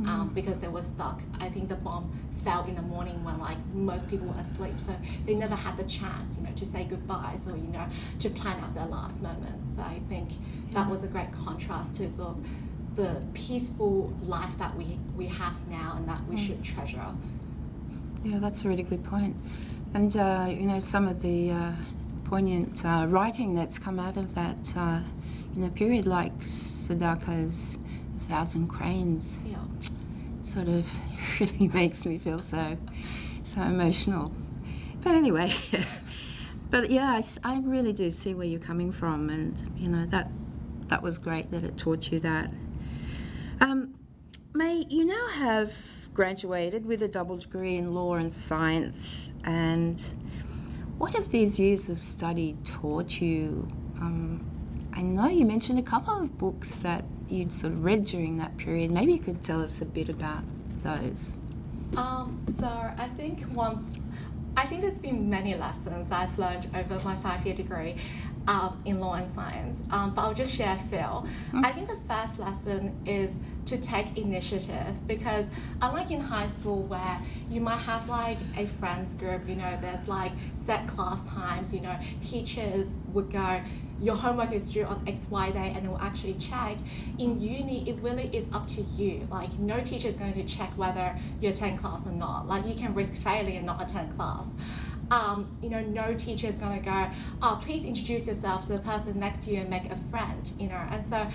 um, 0.05 0.31
because 0.33 0.60
they 0.60 0.67
were 0.67 0.81
stuck. 0.81 1.21
I 1.39 1.50
think 1.50 1.69
the 1.69 1.75
bomb 1.75 2.12
fell 2.43 2.63
in 2.65 2.75
the 2.75 2.81
morning 2.81 3.24
when 3.24 3.39
like 3.39 3.57
most 3.74 4.10
people 4.10 4.27
were 4.27 4.39
asleep, 4.39 4.79
so 4.79 4.93
they 5.25 5.36
never 5.36 5.55
had 5.55 5.77
the 5.77 5.83
chance, 5.83 6.38
you 6.38 6.43
know, 6.43 6.51
to 6.55 6.65
say 6.65 6.83
goodbyes 6.86 7.48
or 7.48 7.55
you 7.57 7.67
know 7.67 7.86
to 8.19 8.29
plan 8.29 8.60
out 8.63 8.74
their 8.74 8.86
last 8.88 9.21
moments. 9.21 9.75
So 9.75 9.81
I 9.81 10.00
think 10.10 10.29
that 10.71 10.89
was 10.89 11.03
a 11.03 11.07
great 11.07 11.31
contrast 11.31 11.95
to 11.95 12.10
sort 12.10 12.29
of 12.38 12.45
the 12.95 13.21
peaceful 13.33 14.13
life 14.24 14.57
that 14.57 14.75
we 14.77 15.00
we 15.15 15.27
have 15.27 15.67
now 15.69 15.93
and 15.95 16.07
that 16.07 16.25
we 16.27 16.38
should 16.38 16.63
treasure. 16.63 17.05
Yeah, 18.24 18.39
that's 18.39 18.65
a 18.65 18.69
really 18.69 18.83
good 18.83 19.03
point. 19.03 19.36
And 19.93 20.15
uh, 20.15 20.48
you 20.50 20.63
know, 20.67 20.79
some 20.79 21.07
of 21.07 21.21
the 21.21 21.51
uh, 21.51 21.71
poignant 22.25 22.86
uh, 22.86 23.05
writing 23.10 23.55
that's 23.55 23.77
come 23.79 24.00
out 24.00 24.17
of 24.17 24.36
that 24.36 24.74
uh, 24.77 25.00
you 25.55 25.62
know 25.62 25.69
period, 25.69 26.05
like 26.05 26.38
Sadako's 26.39 27.77
Thousand 28.29 28.67
Cranes, 28.67 29.39
Yeah. 29.45 29.57
sort 30.41 30.67
of 30.69 30.91
really 31.40 31.68
makes 31.68 32.06
me 32.06 32.18
feel 32.18 32.40
so 32.40 32.78
so 33.44 33.62
emotional. 33.62 34.34
But 35.01 35.16
anyway, 35.16 35.54
but 36.70 36.90
yeah, 36.90 37.22
I 37.44 37.60
really 37.60 37.94
do 37.94 38.12
see 38.12 38.34
where 38.34 38.46
you're 38.46 38.60
coming 38.60 38.92
from, 38.92 39.30
and 39.30 39.72
you 39.78 39.90
know 39.90 40.06
that 40.08 40.32
that 40.88 41.01
was 41.01 41.18
great 41.18 41.51
that 41.51 41.63
it 41.63 41.78
taught 41.78 42.12
you 42.12 42.20
that. 42.20 42.51
Um, 43.60 43.96
May, 44.54 44.86
you 44.90 45.06
now 45.06 45.28
have 45.30 45.74
graduated 46.13 46.86
with 46.86 47.01
a 47.01 47.08
double 47.08 47.38
degree 47.38 47.78
in 47.78 47.94
law 47.94 48.16
and 48.16 48.34
science, 48.34 49.32
and 49.44 50.00
what 50.98 51.16
have 51.16 51.32
these 51.32 51.60
years 51.60 51.90
of 51.90 52.01
study 52.01 52.58
taught 52.63 53.22
you? 53.22 53.68
Um, 54.00 54.46
I 54.94 55.01
know 55.01 55.28
you 55.30 55.46
mentioned 55.46 55.80
a 55.80 55.84
couple 55.84 56.13
of 56.13 56.38
books 56.38 56.75
that 56.75 57.06
you'd 57.30 57.54
sort 57.54 57.74
of 57.74 57.86
read 57.86 58.06
during 58.06 58.38
that 58.38 58.58
period. 58.58 58.92
Maybe 58.92 59.13
you 59.13 59.20
could 59.20 59.42
tell 59.42 59.62
us 59.62 59.82
a 59.82 59.86
bit 59.86 60.10
about 60.10 60.44
those. 60.83 61.35
Um, 61.97 62.41
so 62.59 62.67
I 62.67 63.09
think 63.17 63.41
one, 63.53 63.85
I 64.55 64.65
think 64.65 64.81
there's 64.81 65.00
been 65.00 65.29
many 65.29 65.55
lessons 65.55 66.07
that 66.09 66.21
I've 66.21 66.39
learned 66.39 66.67
over 66.75 67.00
my 67.03 67.15
five-year 67.15 67.55
degree 67.55 67.95
um, 68.47 68.81
in 68.85 69.00
law 69.00 69.15
and 69.15 69.33
science. 69.33 69.83
Um, 69.91 70.13
but 70.13 70.21
I'll 70.21 70.33
just 70.33 70.53
share 70.53 70.75
a 70.75 70.79
few. 70.89 71.29
I 71.63 71.71
think 71.71 71.88
the 71.88 72.00
first 72.07 72.39
lesson 72.39 72.95
is 73.05 73.39
to 73.65 73.77
take 73.77 74.18
initiative 74.18 75.08
because 75.08 75.46
unlike 75.82 76.12
in 76.12 76.20
high 76.20 76.48
school 76.48 76.84
where 76.84 77.20
you 77.50 77.62
might 77.62 77.80
have 77.80 78.08
like 78.10 78.38
a 78.58 78.65
friends 78.65 79.15
group, 79.15 79.48
you 79.48 79.56
know, 79.56 79.77
there's 79.82 80.08
like 80.08 80.32
set 80.65 80.88
class 80.88 81.24
times, 81.27 81.74
you 81.74 81.82
know, 81.82 81.98
teachers 82.22 82.94
would 83.13 83.32
go, 83.32 83.62
your 84.01 84.15
homework 84.15 84.51
is 84.51 84.72
due 84.72 84.84
on 84.84 85.03
X, 85.08 85.27
Y 85.30 85.51
day, 85.51 85.74
and 85.75 85.86
they 85.86 85.88
will 85.88 86.01
actually 86.01 86.34
check. 86.34 86.77
In 87.20 87.39
uni, 87.39 87.88
it 87.88 87.98
really 88.01 88.30
is 88.34 88.46
up 88.51 88.65
to 88.68 88.82
you. 88.82 89.27
Like, 89.30 89.58
no 89.60 89.80
teacher 89.80 90.08
is 90.08 90.18
going 90.18 90.34
to 90.34 90.44
check 90.44 90.72
whether 90.75 91.15
you 91.39 91.50
attend 91.50 91.80
class 91.80 92.08
or 92.08 92.12
not. 92.12 92.48
Like, 92.48 92.65
you 92.65 92.74
can 92.74 92.96
risk 92.96 93.13
failing 93.13 93.58
and 93.58 93.65
not 93.65 93.82
attend 93.82 94.15
class. 94.15 94.56
Um, 95.12 95.56
you 95.62 95.70
know, 95.70 95.82
no 95.82 96.15
teacher 96.15 96.48
is 96.48 96.58
going 96.58 96.80
to 96.80 96.84
go, 96.84 97.10
oh, 97.44 97.60
please 97.62 97.86
introduce 97.86 98.27
yourself 98.27 98.65
to 98.65 98.74
the 98.74 98.80
person 98.80 99.20
next 99.20 99.44
to 99.44 99.51
you 99.51 99.58
and 99.58 99.70
make 99.70 99.91
a 99.91 99.98
friend, 100.10 100.51
you 100.58 100.68
know. 100.68 100.82
And 100.89 101.06
so, 101.06 101.27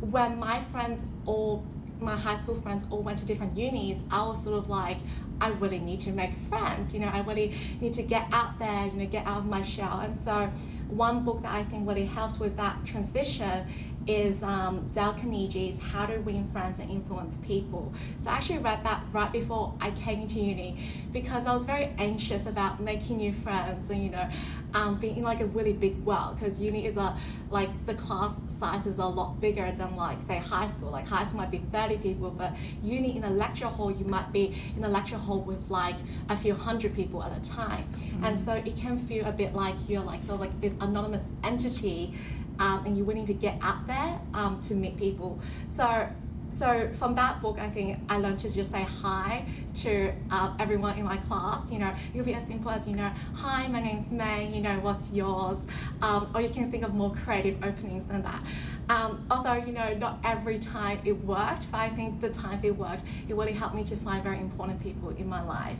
when 0.00 0.38
my 0.38 0.60
friends 0.60 1.06
all 1.26 1.64
my 2.00 2.16
high 2.16 2.36
school 2.36 2.54
friends 2.54 2.86
all 2.90 3.02
went 3.02 3.18
to 3.18 3.26
different 3.26 3.56
unis, 3.56 4.00
I 4.10 4.26
was 4.26 4.42
sort 4.42 4.56
of 4.56 4.68
like, 4.68 4.98
I 5.40 5.48
really 5.48 5.78
need 5.78 6.00
to 6.00 6.12
make 6.12 6.32
friends. 6.48 6.92
You 6.94 7.00
know, 7.00 7.08
I 7.08 7.20
really 7.20 7.54
need 7.80 7.92
to 7.94 8.02
get 8.02 8.26
out 8.32 8.58
there, 8.58 8.86
you 8.86 8.92
know, 8.92 9.06
get 9.06 9.26
out 9.26 9.38
of 9.38 9.46
my 9.46 9.62
shell. 9.62 10.00
And 10.00 10.14
so, 10.14 10.50
one 10.88 11.24
book 11.24 11.42
that 11.42 11.54
I 11.54 11.64
think 11.64 11.86
really 11.86 12.06
helped 12.06 12.40
with 12.40 12.56
that 12.56 12.84
transition 12.84 13.66
is 14.06 14.42
um, 14.42 14.88
Dale 14.92 15.12
Carnegie's 15.12 15.78
How 15.80 16.06
to 16.06 16.18
Win 16.18 16.44
Friends 16.50 16.78
and 16.78 16.90
Influence 16.90 17.36
People. 17.38 17.92
So 18.22 18.30
I 18.30 18.34
actually 18.34 18.58
read 18.58 18.82
that 18.84 19.04
right 19.12 19.30
before 19.30 19.74
I 19.80 19.90
came 19.90 20.22
into 20.22 20.40
uni 20.40 20.78
because 21.12 21.46
I 21.46 21.52
was 21.52 21.64
very 21.64 21.92
anxious 21.98 22.46
about 22.46 22.80
making 22.80 23.18
new 23.18 23.32
friends 23.32 23.90
and 23.90 24.02
you 24.02 24.10
know 24.10 24.28
um, 24.74 24.98
being 24.98 25.18
in 25.18 25.24
like 25.24 25.40
a 25.40 25.46
really 25.46 25.72
big 25.72 25.98
world 26.04 26.38
because 26.38 26.60
uni 26.60 26.86
is 26.86 26.96
a 26.96 27.16
like 27.50 27.68
the 27.86 27.94
class 27.94 28.34
size 28.46 28.86
is 28.86 28.98
a 28.98 29.04
lot 29.04 29.40
bigger 29.40 29.72
than 29.72 29.96
like 29.96 30.22
say 30.22 30.38
high 30.38 30.68
school. 30.68 30.90
Like 30.90 31.06
high 31.06 31.24
school 31.24 31.40
might 31.40 31.50
be 31.50 31.58
30 31.58 31.98
people, 31.98 32.30
but 32.30 32.54
uni 32.82 33.16
in 33.16 33.24
a 33.24 33.30
lecture 33.30 33.66
hall 33.66 33.90
you 33.90 34.04
might 34.06 34.32
be 34.32 34.56
in 34.76 34.84
a 34.84 34.88
lecture 34.88 35.16
hall 35.16 35.40
with 35.40 35.68
like 35.68 35.96
a 36.28 36.36
few 36.36 36.54
hundred 36.54 36.94
people 36.94 37.22
at 37.22 37.36
a 37.36 37.50
time, 37.50 37.88
and 38.22 38.38
so 38.38 38.54
it 38.54 38.76
can 38.76 38.98
feel 38.98 39.26
a 39.26 39.32
bit 39.32 39.54
like 39.54 39.74
you're 39.88 40.02
like 40.02 40.22
sort 40.22 40.34
of 40.34 40.40
like 40.40 40.60
this 40.60 40.74
anonymous 40.80 41.24
entity 41.42 42.14
um, 42.60 42.84
and 42.86 42.96
you're 42.96 43.06
willing 43.06 43.26
to 43.26 43.34
get 43.34 43.58
out 43.62 43.86
there 43.86 44.20
um, 44.34 44.60
to 44.60 44.74
meet 44.74 44.96
people. 44.96 45.40
So, 45.68 46.08
so 46.50 46.90
from 46.92 47.14
that 47.14 47.40
book, 47.40 47.58
I 47.58 47.68
think 47.70 47.98
I 48.08 48.18
learned 48.18 48.38
to 48.40 48.50
just 48.50 48.70
say 48.70 48.82
hi 48.82 49.46
to 49.76 50.12
uh, 50.30 50.54
everyone 50.58 50.98
in 50.98 51.04
my 51.04 51.16
class. 51.16 51.70
You 51.72 51.78
know, 51.78 51.88
it 51.88 52.16
could 52.16 52.26
be 52.26 52.34
as 52.34 52.46
simple 52.46 52.70
as 52.70 52.86
you 52.86 52.94
know, 52.96 53.10
hi, 53.34 53.66
my 53.68 53.80
name's 53.80 54.10
May. 54.10 54.52
You 54.54 54.60
know, 54.60 54.78
what's 54.80 55.12
yours? 55.12 55.58
Um, 56.02 56.30
or 56.34 56.40
you 56.40 56.50
can 56.50 56.70
think 56.70 56.84
of 56.84 56.94
more 56.94 57.14
creative 57.14 57.64
openings 57.64 58.04
than 58.04 58.22
that. 58.22 58.42
Um, 58.90 59.24
although 59.30 59.54
you 59.54 59.72
know, 59.72 59.94
not 59.94 60.18
every 60.24 60.58
time 60.58 60.98
it 61.04 61.12
worked, 61.24 61.70
but 61.70 61.78
I 61.78 61.90
think 61.90 62.20
the 62.20 62.28
times 62.28 62.64
it 62.64 62.76
worked, 62.76 63.02
it 63.28 63.36
really 63.36 63.52
helped 63.52 63.76
me 63.76 63.84
to 63.84 63.94
find 63.94 64.22
very 64.24 64.40
important 64.40 64.82
people 64.82 65.10
in 65.10 65.28
my 65.28 65.42
life. 65.42 65.78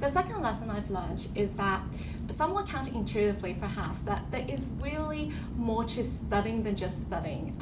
The 0.00 0.10
second 0.10 0.40
lesson 0.40 0.70
I've 0.70 0.88
learned 0.90 1.28
is 1.34 1.52
that 1.52 1.82
somewhat 2.32 2.66
counterintuitively 2.66 3.58
perhaps 3.60 4.00
that 4.00 4.22
there 4.30 4.44
is 4.48 4.66
really 4.80 5.30
more 5.56 5.84
to 5.84 6.02
studying 6.02 6.62
than 6.62 6.74
just 6.76 7.02
studying 7.02 7.56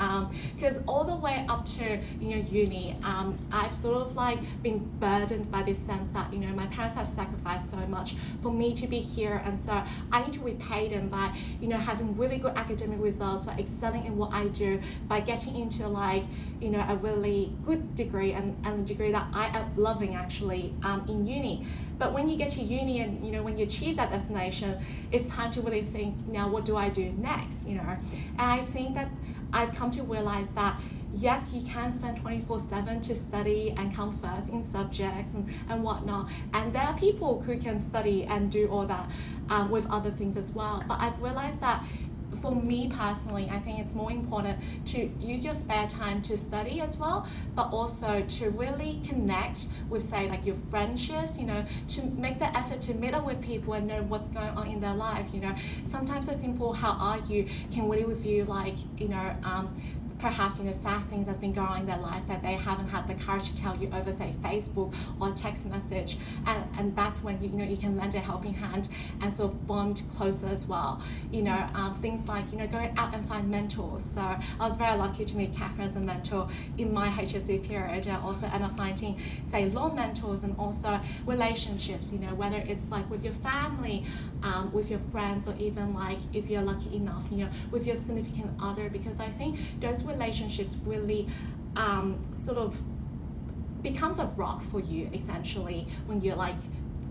because 0.54 0.80
all 0.86 1.04
the 1.04 1.14
way 1.14 1.44
up 1.48 1.64
to 1.64 1.98
you 2.20 2.36
know 2.36 2.42
uni 2.50 2.96
um, 3.04 3.36
I've 3.52 3.74
sort 3.74 3.96
of 3.96 4.16
like 4.16 4.38
been 4.62 4.78
burdened 4.98 5.50
by 5.50 5.62
this 5.62 5.78
sense 5.78 6.08
that 6.10 6.32
you 6.32 6.38
know 6.38 6.54
my 6.54 6.66
parents 6.66 6.96
have 6.96 7.06
sacrificed 7.06 7.70
so 7.70 7.76
much 7.88 8.14
for 8.42 8.50
me 8.50 8.74
to 8.74 8.86
be 8.86 9.00
here 9.00 9.42
and 9.44 9.58
so 9.58 9.82
I 10.12 10.22
need 10.22 10.32
to 10.34 10.40
repay 10.40 10.88
them 10.88 11.08
by 11.08 11.32
you 11.60 11.68
know 11.68 11.76
having 11.76 12.16
really 12.16 12.38
good 12.38 12.56
academic 12.56 13.00
results 13.00 13.44
by 13.44 13.54
excelling 13.54 14.04
in 14.06 14.16
what 14.16 14.32
I 14.32 14.48
do 14.48 14.80
by 15.08 15.20
getting 15.20 15.56
into 15.56 15.86
like 15.88 16.24
you 16.60 16.70
know 16.70 16.84
a 16.88 16.96
really 16.96 17.52
good 17.64 17.94
degree 17.94 18.32
and, 18.32 18.56
and 18.64 18.80
a 18.80 18.82
degree 18.82 19.12
that 19.12 19.26
I 19.32 19.46
am 19.58 19.76
loving 19.76 20.14
actually 20.14 20.74
um, 20.82 21.04
in 21.08 21.26
uni 21.26 21.66
but 21.98 22.12
when 22.12 22.28
you 22.28 22.36
get 22.36 22.50
to 22.50 22.60
uni 22.60 23.00
and 23.00 23.24
you 23.24 23.32
know 23.32 23.42
when 23.42 23.56
you 23.56 23.64
achieve 23.64 23.96
that 23.96 24.10
destination, 24.10 24.78
it's 25.12 25.26
time 25.26 25.50
to 25.52 25.60
really 25.60 25.82
think 25.82 26.26
now 26.26 26.48
what 26.48 26.64
do 26.64 26.76
I 26.76 26.88
do 26.88 27.12
next? 27.18 27.68
You 27.68 27.76
know, 27.76 27.88
and 27.88 28.00
I 28.38 28.58
think 28.58 28.94
that 28.94 29.08
I've 29.52 29.74
come 29.74 29.90
to 29.92 30.02
realize 30.02 30.48
that 30.50 30.80
yes, 31.12 31.52
you 31.52 31.62
can 31.62 31.92
spend 31.92 32.18
24/7 32.18 33.02
to 33.02 33.14
study 33.14 33.72
and 33.76 33.94
come 33.94 34.18
first 34.18 34.48
in 34.48 34.64
subjects 34.68 35.34
and, 35.34 35.48
and 35.68 35.84
whatnot, 35.84 36.28
and 36.52 36.72
there 36.72 36.82
are 36.82 36.98
people 36.98 37.40
who 37.42 37.56
can 37.58 37.78
study 37.78 38.24
and 38.24 38.50
do 38.50 38.68
all 38.68 38.86
that 38.86 39.08
um, 39.48 39.70
with 39.70 39.88
other 39.88 40.10
things 40.10 40.36
as 40.36 40.50
well. 40.50 40.82
But 40.88 40.98
I've 41.00 41.20
realized 41.22 41.60
that 41.60 41.84
for 42.44 42.54
me 42.54 42.90
personally, 42.90 43.48
I 43.50 43.58
think 43.58 43.78
it's 43.78 43.94
more 43.94 44.12
important 44.12 44.58
to 44.88 45.10
use 45.18 45.46
your 45.46 45.54
spare 45.54 45.86
time 45.88 46.20
to 46.22 46.36
study 46.36 46.82
as 46.82 46.94
well, 46.98 47.26
but 47.54 47.72
also 47.72 48.22
to 48.22 48.50
really 48.50 49.00
connect 49.02 49.66
with, 49.88 50.02
say, 50.02 50.28
like 50.28 50.44
your 50.44 50.54
friendships, 50.54 51.38
you 51.38 51.46
know, 51.46 51.64
to 51.88 52.04
make 52.04 52.38
the 52.38 52.54
effort 52.54 52.82
to 52.82 52.92
meet 52.92 53.14
up 53.14 53.24
with 53.24 53.40
people 53.40 53.72
and 53.72 53.86
know 53.86 54.02
what's 54.02 54.28
going 54.28 54.50
on 54.50 54.66
in 54.66 54.78
their 54.78 54.94
life, 54.94 55.26
you 55.32 55.40
know. 55.40 55.54
Sometimes 55.90 56.28
a 56.28 56.36
simple 56.36 56.74
how 56.74 56.92
are 56.92 57.18
you 57.32 57.48
can 57.72 57.88
really 57.88 58.04
review, 58.04 58.44
like, 58.44 58.76
you 58.98 59.08
know, 59.08 59.34
um, 59.42 59.74
perhaps 60.18 60.58
you 60.58 60.64
know 60.64 60.72
sad 60.72 61.08
things 61.08 61.26
that's 61.26 61.38
been 61.38 61.52
going 61.52 61.66
on 61.66 61.80
in 61.80 61.86
their 61.86 61.98
life 61.98 62.22
that 62.28 62.42
they 62.42 62.54
haven't 62.54 62.88
had 62.88 63.06
the 63.08 63.14
courage 63.14 63.48
to 63.48 63.54
tell 63.54 63.76
you 63.76 63.90
over 63.92 64.12
say 64.12 64.34
Facebook 64.42 64.94
or 65.20 65.32
text 65.32 65.66
message. 65.66 66.16
And, 66.46 66.64
and 66.78 66.96
that's 66.96 67.22
when 67.22 67.40
you, 67.42 67.48
you 67.48 67.56
know 67.56 67.64
you 67.64 67.76
can 67.76 67.96
lend 67.96 68.14
a 68.14 68.20
helping 68.20 68.54
hand 68.54 68.88
and 69.20 69.32
sort 69.32 69.52
of 69.52 69.66
bond 69.66 70.02
closer 70.16 70.46
as 70.46 70.66
well. 70.66 71.02
You 71.30 71.42
know 71.42 71.66
um, 71.74 71.98
things 72.00 72.26
like 72.28 72.50
you 72.52 72.58
know 72.58 72.66
going 72.66 72.96
out 72.96 73.14
and 73.14 73.26
find 73.28 73.50
mentors. 73.50 74.04
So 74.04 74.20
I 74.20 74.40
was 74.58 74.76
very 74.76 74.96
lucky 74.96 75.24
to 75.24 75.36
meet 75.36 75.54
Catherine 75.54 75.88
as 75.88 75.96
a 75.96 76.00
mentor 76.00 76.48
in 76.78 76.92
my 76.92 77.08
HSC 77.08 77.66
period 77.66 78.06
and 78.06 78.16
also 78.22 78.46
end 78.46 78.64
up 78.64 78.76
finding 78.76 79.20
say 79.50 79.68
law 79.70 79.92
mentors 79.92 80.44
and 80.44 80.56
also 80.58 81.00
relationships 81.26 82.12
you 82.12 82.18
know 82.18 82.34
whether 82.34 82.62
it's 82.66 82.88
like 82.90 83.08
with 83.10 83.24
your 83.24 83.32
family 83.34 84.04
um, 84.42 84.72
with 84.72 84.90
your 84.90 84.98
friends 84.98 85.48
or 85.48 85.54
even 85.58 85.94
like 85.94 86.18
if 86.32 86.48
you're 86.48 86.62
lucky 86.62 86.96
enough 86.96 87.26
you 87.30 87.38
know 87.38 87.50
with 87.70 87.86
your 87.86 87.96
significant 87.96 88.50
other. 88.60 88.88
Because 88.88 89.18
I 89.18 89.28
think 89.28 89.58
those 89.80 90.02
relationships 90.04 90.76
really 90.84 91.28
um, 91.76 92.18
sort 92.32 92.58
of 92.58 92.80
becomes 93.82 94.18
a 94.18 94.26
rock 94.36 94.62
for 94.70 94.80
you 94.80 95.10
essentially 95.12 95.86
when 96.06 96.20
you're 96.20 96.36
like 96.36 96.56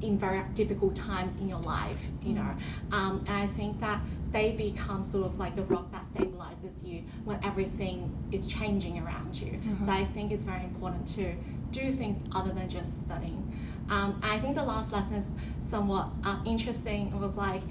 in 0.01 0.17
very 0.17 0.43
difficult 0.53 0.95
times 0.95 1.37
in 1.37 1.47
your 1.47 1.59
life 1.59 2.07
you 2.23 2.33
know 2.33 2.55
um, 2.91 3.23
and 3.27 3.37
i 3.37 3.47
think 3.47 3.79
that 3.79 4.01
they 4.33 4.51
become 4.51 5.05
sort 5.05 5.25
of 5.25 5.39
like 5.39 5.55
the 5.55 5.63
rock 5.63 5.91
that 5.91 6.01
stabilizes 6.01 6.85
you 6.85 7.03
when 7.23 7.39
everything 7.43 8.11
is 8.31 8.47
changing 8.47 8.99
around 8.99 9.39
you. 9.39 9.51
Mm-hmm. 9.51 9.85
So 9.85 9.91
I 9.91 10.05
think 10.05 10.31
it's 10.31 10.43
very 10.43 10.63
important 10.63 11.07
to 11.09 11.35
do 11.69 11.91
things 11.91 12.19
other 12.35 12.51
than 12.51 12.67
just 12.67 12.99
studying. 13.05 13.55
Um, 13.89 14.19
I 14.23 14.39
think 14.39 14.55
the 14.55 14.63
last 14.63 14.91
lesson 14.91 15.17
is 15.17 15.33
somewhat 15.61 16.09
uh, 16.23 16.39
interesting. 16.45 17.07
It 17.07 17.19
was 17.19 17.35
like 17.35 17.61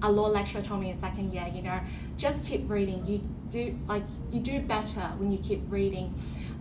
a 0.00 0.10
law 0.10 0.28
lecturer 0.28 0.62
told 0.62 0.80
me 0.80 0.90
in 0.90 0.96
second 0.98 1.32
year, 1.32 1.50
you 1.52 1.62
know, 1.62 1.80
just 2.16 2.44
keep 2.44 2.70
reading. 2.70 3.04
You 3.04 3.28
do 3.52 3.78
like 3.86 4.04
you 4.32 4.40
do 4.40 4.60
better 4.60 5.00
when 5.18 5.30
you 5.30 5.38
keep 5.38 5.62
reading. 5.68 6.14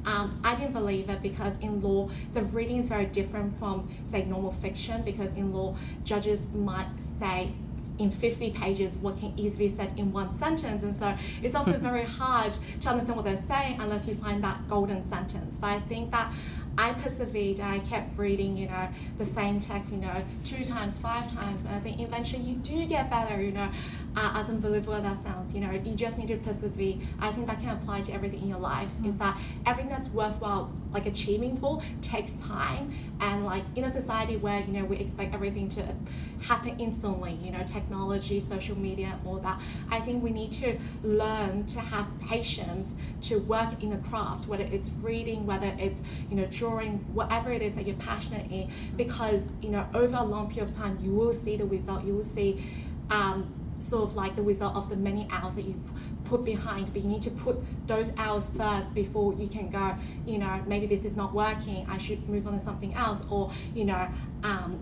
Um, 0.06 0.42
I 0.44 0.56
didn't 0.56 0.74
believe 0.74 1.10
it 1.10 1.22
because 1.22 1.58
in 1.60 1.82
law 1.82 2.10
the 2.34 2.44
reading 2.44 2.78
is 2.78 2.88
very 2.88 3.06
different 3.06 3.58
from 3.58 3.88
say 4.04 4.26
normal 4.26 4.52
fiction 4.52 5.04
because 5.04 5.36
in 5.36 5.54
law 5.54 5.76
judges 6.04 6.48
might 6.54 6.90
say 7.20 7.52
in 8.00 8.10
50 8.10 8.50
pages 8.52 8.98
what 8.98 9.18
can 9.18 9.32
easily 9.38 9.68
be 9.68 9.70
said 9.70 9.92
in 9.98 10.12
one 10.12 10.34
sentence 10.34 10.82
and 10.82 10.96
so 10.96 11.16
it's 11.44 11.56
often 11.56 11.80
very 11.92 12.04
hard 12.04 12.52
to 12.80 12.90
understand 12.90 13.16
what 13.16 13.26
they're 13.26 13.38
saying 13.38 13.80
unless 13.80 14.08
you 14.08 14.16
find 14.16 14.44
that 14.44 14.68
golden 14.68 15.04
sentence 15.04 15.58
but 15.58 15.68
i 15.68 15.80
think 15.82 16.10
that 16.10 16.34
I 16.78 16.94
persevered. 16.94 17.60
I 17.60 17.80
kept 17.80 18.18
reading, 18.18 18.58
you 18.58 18.68
know, 18.68 18.88
the 19.18 19.26
same 19.26 19.60
text, 19.60 19.92
you 19.92 20.00
know, 20.00 20.24
two 20.44 20.64
times, 20.66 20.98
five 20.98 21.32
times, 21.34 21.66
and 21.66 21.76
I 21.76 21.80
think 21.80 22.00
eventually 22.00 22.42
you 22.42 22.56
do 22.56 22.86
get 22.86 23.10
better, 23.10 23.42
you 23.42 23.52
know. 23.52 23.70
Uh, 24.14 24.34
as 24.36 24.50
unbelievable 24.50 24.94
as 24.94 25.04
that 25.04 25.24
sounds, 25.24 25.54
you 25.54 25.62
know, 25.62 25.72
you 25.72 25.96
just 25.96 26.18
need 26.18 26.28
to 26.28 26.36
persevere. 26.38 26.96
I 27.20 27.32
think 27.32 27.48
that 27.48 27.60
can 27.62 27.70
apply 27.70 28.02
to 28.02 28.14
everything 28.14 28.42
in 28.42 28.50
your 28.50 28.60
life. 28.60 28.90
Mm-hmm. 28.90 29.06
Is 29.06 29.18
that 29.18 29.38
everything 29.66 29.90
that's 29.90 30.10
worthwhile, 30.10 30.70
like 30.94 31.06
achieving 31.06 31.58
for, 31.58 31.82
takes 32.02 32.34
time, 32.34 32.92
and 33.20 33.46
like 33.46 33.64
in 33.76 33.84
a 33.84 33.92
society 33.92 34.38
where 34.38 34.60
you 34.62 34.74
know 34.74 34.86
we 34.86 34.98
expect 34.98 35.34
everything 35.34 35.70
to 35.70 35.96
happen 36.42 36.76
instantly, 36.80 37.34
you 37.42 37.52
know, 37.52 37.64
technology, 37.64 38.40
social 38.40 38.78
media, 38.78 39.18
all 39.26 39.38
that. 39.40 39.60
I 39.90 40.00
think 40.00 40.24
we 40.24 40.32
need 40.32 40.52
to 40.54 40.78
learn 41.04 41.66
to 41.68 41.80
have 41.80 42.08
patience 42.22 42.96
to 43.22 43.38
work 43.38 43.82
in 43.84 43.90
the 43.90 43.98
craft, 43.98 44.48
whether 44.48 44.64
it's 44.64 44.90
reading, 45.02 45.46
whether 45.46 45.74
it's 45.78 46.02
you 46.30 46.36
know 46.36 46.46
drawing, 46.46 47.00
whatever 47.14 47.52
it 47.52 47.62
is 47.62 47.74
that 47.76 47.86
you're 47.86 47.96
passionate 47.98 48.52
in, 48.52 48.70
because 48.96 49.50
you 49.62 49.70
know 49.70 49.88
over 49.94 50.18
a 50.18 50.24
long 50.24 50.50
period 50.50 50.70
of 50.70 50.76
time 50.76 50.98
you 51.02 51.12
will 51.14 51.34
see 51.34 51.56
the 51.56 51.66
result. 51.66 52.04
You 52.04 52.16
will 52.16 52.24
see. 52.24 52.64
Um, 53.10 53.61
sort 53.82 54.04
of 54.04 54.16
like 54.16 54.36
the 54.36 54.44
result 54.44 54.76
of 54.76 54.90
the 54.90 54.96
many 54.96 55.28
hours 55.32 55.54
that 55.56 55.66
you've 55.66 55.92
put 56.26 56.46
behind 56.46 56.92
but 56.94 57.02
you 57.02 57.10
need 57.10 57.22
to 57.22 57.32
put 57.32 57.58
those 57.88 58.12
hours 58.18 58.48
first 58.58 58.94
before 58.94 59.34
you 59.34 59.48
can 59.48 59.70
go 59.70 59.96
you 60.26 60.38
know 60.38 60.64
maybe 60.68 60.86
this 60.86 61.04
is 61.04 61.16
not 61.16 61.34
working 61.34 61.86
i 61.90 61.98
should 61.98 62.28
move 62.30 62.48
on 62.48 62.54
to 62.54 62.60
something 62.60 62.94
else 62.94 63.24
or 63.30 63.52
you 63.74 63.84
know 63.84 64.08
um, 64.44 64.80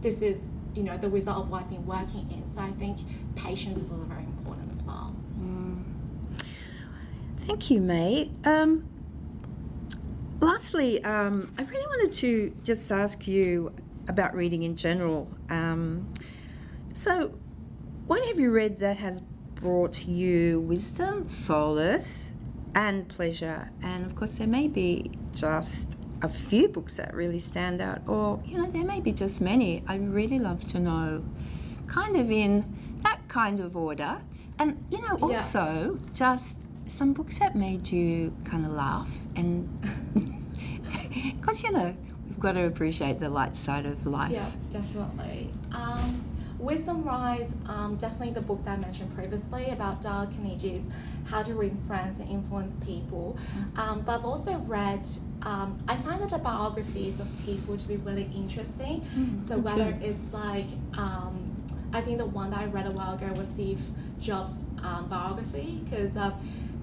this 0.00 0.22
is 0.22 0.48
you 0.74 0.82
know 0.82 0.96
the 0.96 1.08
result 1.08 1.44
of 1.44 1.50
what 1.50 1.62
i've 1.62 1.70
been 1.70 1.86
working 1.86 2.28
in. 2.30 2.46
So 2.48 2.60
i 2.60 2.70
think 2.72 2.98
patience 3.36 3.78
is 3.78 3.90
also 3.90 4.04
very 4.04 4.24
important 4.24 4.72
as 4.72 4.82
well. 4.82 5.14
Mm. 5.38 5.84
thank 7.46 7.70
you 7.70 7.80
may 7.80 8.30
um, 8.44 8.88
lastly 10.40 11.02
um, 11.04 11.52
i 11.58 11.62
really 11.62 11.86
wanted 11.86 12.12
to 12.12 12.54
just 12.64 12.90
ask 12.90 13.28
you 13.28 13.72
about 14.10 14.34
reading 14.34 14.62
in 14.62 14.76
general. 14.76 15.28
Um, 15.48 16.12
so 16.92 17.38
what 18.10 18.24
have 18.24 18.40
you 18.40 18.50
read 18.50 18.76
that 18.78 18.96
has 18.96 19.20
brought 19.54 20.04
you 20.04 20.58
wisdom, 20.62 21.28
solace, 21.28 22.32
and 22.74 23.08
pleasure? 23.08 23.70
And 23.84 24.04
of 24.04 24.16
course, 24.16 24.38
there 24.38 24.48
may 24.48 24.66
be 24.66 25.12
just 25.32 25.96
a 26.20 26.28
few 26.28 26.66
books 26.66 26.96
that 26.96 27.14
really 27.14 27.38
stand 27.38 27.80
out, 27.80 28.00
or 28.08 28.42
you 28.44 28.58
know, 28.58 28.68
there 28.68 28.82
may 28.82 28.98
be 28.98 29.12
just 29.12 29.40
many. 29.40 29.84
I'd 29.86 30.12
really 30.12 30.40
love 30.40 30.66
to 30.72 30.80
know, 30.80 31.24
kind 31.86 32.16
of 32.16 32.32
in 32.32 32.98
that 33.04 33.20
kind 33.28 33.60
of 33.60 33.76
order. 33.76 34.20
And 34.58 34.84
you 34.90 35.00
know, 35.02 35.16
also 35.22 35.96
yeah. 36.02 36.12
just 36.12 36.58
some 36.88 37.12
books 37.12 37.38
that 37.38 37.54
made 37.54 37.92
you 37.92 38.34
kind 38.44 38.66
of 38.66 38.72
laugh, 38.72 39.16
and 39.36 39.68
because 41.40 41.62
you 41.62 41.70
know, 41.70 41.94
we've 42.26 42.40
got 42.40 42.54
to 42.54 42.64
appreciate 42.64 43.20
the 43.20 43.28
light 43.28 43.54
side 43.54 43.86
of 43.86 44.04
life. 44.04 44.32
Yeah, 44.32 44.50
definitely. 44.72 45.52
Um, 45.70 46.24
Wisdom 46.60 47.02
Rise, 47.04 47.54
um, 47.66 47.96
definitely 47.96 48.34
the 48.34 48.42
book 48.42 48.64
that 48.66 48.78
I 48.78 48.80
mentioned 48.80 49.14
previously 49.14 49.70
about 49.70 50.02
Dale 50.02 50.28
Carnegie's 50.30 50.88
How 51.24 51.42
to 51.42 51.54
Win 51.54 51.76
Friends 51.76 52.20
and 52.20 52.28
Influence 52.28 52.76
People. 52.84 53.38
Mm-hmm. 53.38 53.80
Um, 53.80 54.02
but 54.02 54.18
I've 54.18 54.26
also 54.26 54.56
read, 54.58 55.08
um, 55.42 55.78
I 55.88 55.96
find 55.96 56.20
that 56.20 56.30
the 56.30 56.38
biographies 56.38 57.18
of 57.18 57.28
people 57.46 57.78
to 57.78 57.88
be 57.88 57.96
really 57.96 58.30
interesting. 58.34 59.00
Mm, 59.16 59.48
so 59.48 59.58
whether 59.58 59.92
too. 59.92 59.98
it's 60.04 60.32
like, 60.34 60.66
um, 60.98 61.56
I 61.94 62.02
think 62.02 62.18
the 62.18 62.26
one 62.26 62.50
that 62.50 62.60
I 62.60 62.66
read 62.66 62.86
a 62.86 62.90
while 62.90 63.14
ago 63.14 63.32
was 63.32 63.48
Steve 63.48 63.80
Jobs' 64.20 64.58
um, 64.82 65.08
biography 65.08 65.80
because, 65.84 66.14
uh, 66.16 66.32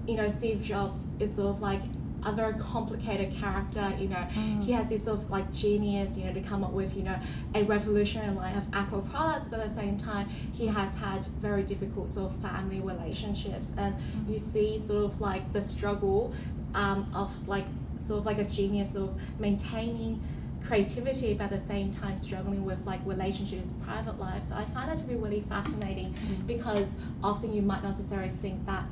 you 0.08 0.16
know, 0.16 0.26
Steve 0.26 0.60
Jobs 0.60 1.04
is 1.20 1.34
sort 1.36 1.48
of 1.48 1.62
like 1.62 1.82
a 2.24 2.32
very 2.32 2.54
complicated 2.54 3.34
character. 3.34 3.92
You 3.98 4.08
know, 4.08 4.26
mm. 4.34 4.62
he 4.62 4.72
has 4.72 4.88
this 4.88 5.04
sort 5.04 5.18
of 5.18 5.30
like 5.30 5.52
genius, 5.52 6.16
you 6.16 6.24
know, 6.24 6.32
to 6.32 6.40
come 6.40 6.64
up 6.64 6.72
with 6.72 6.96
you 6.96 7.02
know 7.02 7.18
a 7.54 7.62
revolutionary 7.64 8.34
line 8.34 8.56
of 8.56 8.66
Apple 8.72 9.02
products, 9.02 9.48
but 9.48 9.60
at 9.60 9.68
the 9.68 9.74
same 9.74 9.98
time, 9.98 10.28
he 10.52 10.66
has 10.66 10.94
had 10.94 11.26
very 11.40 11.62
difficult 11.62 12.08
sort 12.08 12.32
of 12.32 12.40
family 12.40 12.80
relationships, 12.80 13.72
and 13.76 13.94
mm. 13.94 14.32
you 14.32 14.38
see 14.38 14.78
sort 14.78 15.04
of 15.04 15.20
like 15.20 15.52
the 15.52 15.62
struggle 15.62 16.32
um, 16.74 17.10
of 17.14 17.48
like 17.48 17.64
sort 18.04 18.20
of 18.20 18.26
like 18.26 18.38
a 18.38 18.44
genius 18.44 18.94
of 18.94 19.18
maintaining 19.38 20.22
creativity 20.62 21.34
but 21.34 21.44
at 21.44 21.50
the 21.50 21.58
same 21.58 21.92
time 21.92 22.18
struggling 22.18 22.64
with 22.64 22.84
like 22.84 23.00
relationships 23.04 23.72
private 23.84 24.18
life 24.18 24.42
so 24.42 24.54
i 24.54 24.64
find 24.64 24.90
that 24.90 24.98
to 24.98 25.04
be 25.04 25.14
really 25.14 25.40
fascinating 25.48 26.12
mm. 26.12 26.46
because 26.46 26.90
often 27.22 27.52
you 27.52 27.62
might 27.62 27.82
not 27.82 27.96
necessarily 27.96 28.30
think 28.42 28.66
that 28.66 28.84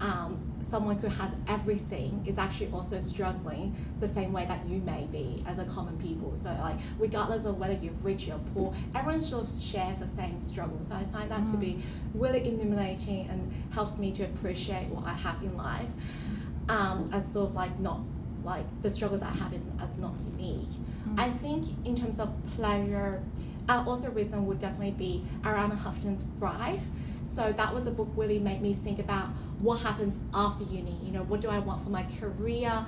um, 0.00 0.38
someone 0.60 0.98
who 0.98 1.08
has 1.08 1.30
everything 1.48 2.22
is 2.26 2.38
actually 2.38 2.70
also 2.72 2.98
struggling 2.98 3.74
the 4.00 4.08
same 4.08 4.32
way 4.32 4.44
that 4.46 4.64
you 4.66 4.80
may 4.80 5.06
be 5.10 5.42
as 5.46 5.58
a 5.58 5.64
common 5.64 5.96
people. 5.98 6.36
So 6.36 6.54
like 6.60 6.76
regardless 6.98 7.44
of 7.44 7.58
whether 7.58 7.74
you're 7.74 7.92
rich 8.02 8.28
or 8.28 8.40
poor, 8.54 8.74
everyone 8.94 9.20
sort 9.20 9.44
of 9.44 9.62
shares 9.62 9.98
the 9.98 10.06
same 10.06 10.40
struggle. 10.40 10.78
So 10.82 10.94
I 10.94 11.04
find 11.04 11.30
that 11.30 11.42
mm. 11.42 11.50
to 11.52 11.56
be 11.56 11.66
mm. 11.74 11.82
really 12.14 12.46
illuminating 12.46 13.28
and 13.28 13.52
helps 13.72 13.96
me 13.98 14.12
to 14.12 14.24
appreciate 14.24 14.88
what 14.88 15.04
I 15.04 15.14
have 15.14 15.42
in 15.42 15.56
life 15.56 15.88
um, 16.68 17.10
as 17.12 17.30
sort 17.32 17.50
of 17.50 17.54
like 17.54 17.78
not 17.78 18.00
like 18.44 18.64
the 18.82 18.90
struggles 18.90 19.22
I 19.22 19.30
have 19.30 19.52
is 19.52 19.62
as 19.80 19.96
not 19.98 20.12
unique. 20.36 20.68
Mm. 21.08 21.18
I 21.18 21.30
think 21.30 21.66
in 21.84 21.94
terms 21.94 22.18
of 22.18 22.32
pleasure, 22.46 23.22
uh, 23.68 23.84
also 23.86 24.10
reason 24.10 24.46
would 24.46 24.58
definitely 24.58 24.92
be 24.92 25.24
Arianna 25.42 25.78
Huffington's 25.78 26.24
Thrive. 26.38 26.80
So 27.24 27.52
that 27.52 27.74
was 27.74 27.86
a 27.86 27.90
book 27.90 28.08
really 28.16 28.38
made 28.38 28.62
me 28.62 28.72
think 28.72 28.98
about 28.98 29.28
what 29.60 29.80
happens 29.80 30.16
after 30.34 30.64
uni. 30.64 30.96
You 31.02 31.12
know, 31.12 31.22
what 31.24 31.40
do 31.40 31.48
I 31.48 31.58
want 31.58 31.84
for 31.84 31.90
my 31.90 32.06
career? 32.20 32.84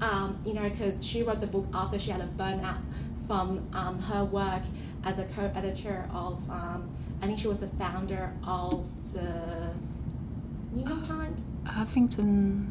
Um, 0.00 0.38
you 0.44 0.54
know, 0.54 0.68
because 0.68 1.04
she 1.04 1.22
wrote 1.22 1.40
the 1.40 1.46
book 1.46 1.66
after 1.72 1.98
she 1.98 2.10
had 2.10 2.20
a 2.20 2.26
burnout 2.26 2.80
from 3.26 3.68
um, 3.72 3.98
her 3.98 4.24
work 4.24 4.62
as 5.04 5.18
a 5.18 5.24
co-editor 5.24 6.08
of. 6.12 6.38
Um, 6.50 6.90
I 7.22 7.26
think 7.26 7.38
she 7.38 7.48
was 7.48 7.58
the 7.58 7.68
founder 7.68 8.32
of 8.46 8.84
the 9.12 9.70
New 10.72 10.86
York 10.86 11.06
Times. 11.06 11.56
Huffington 11.64 12.66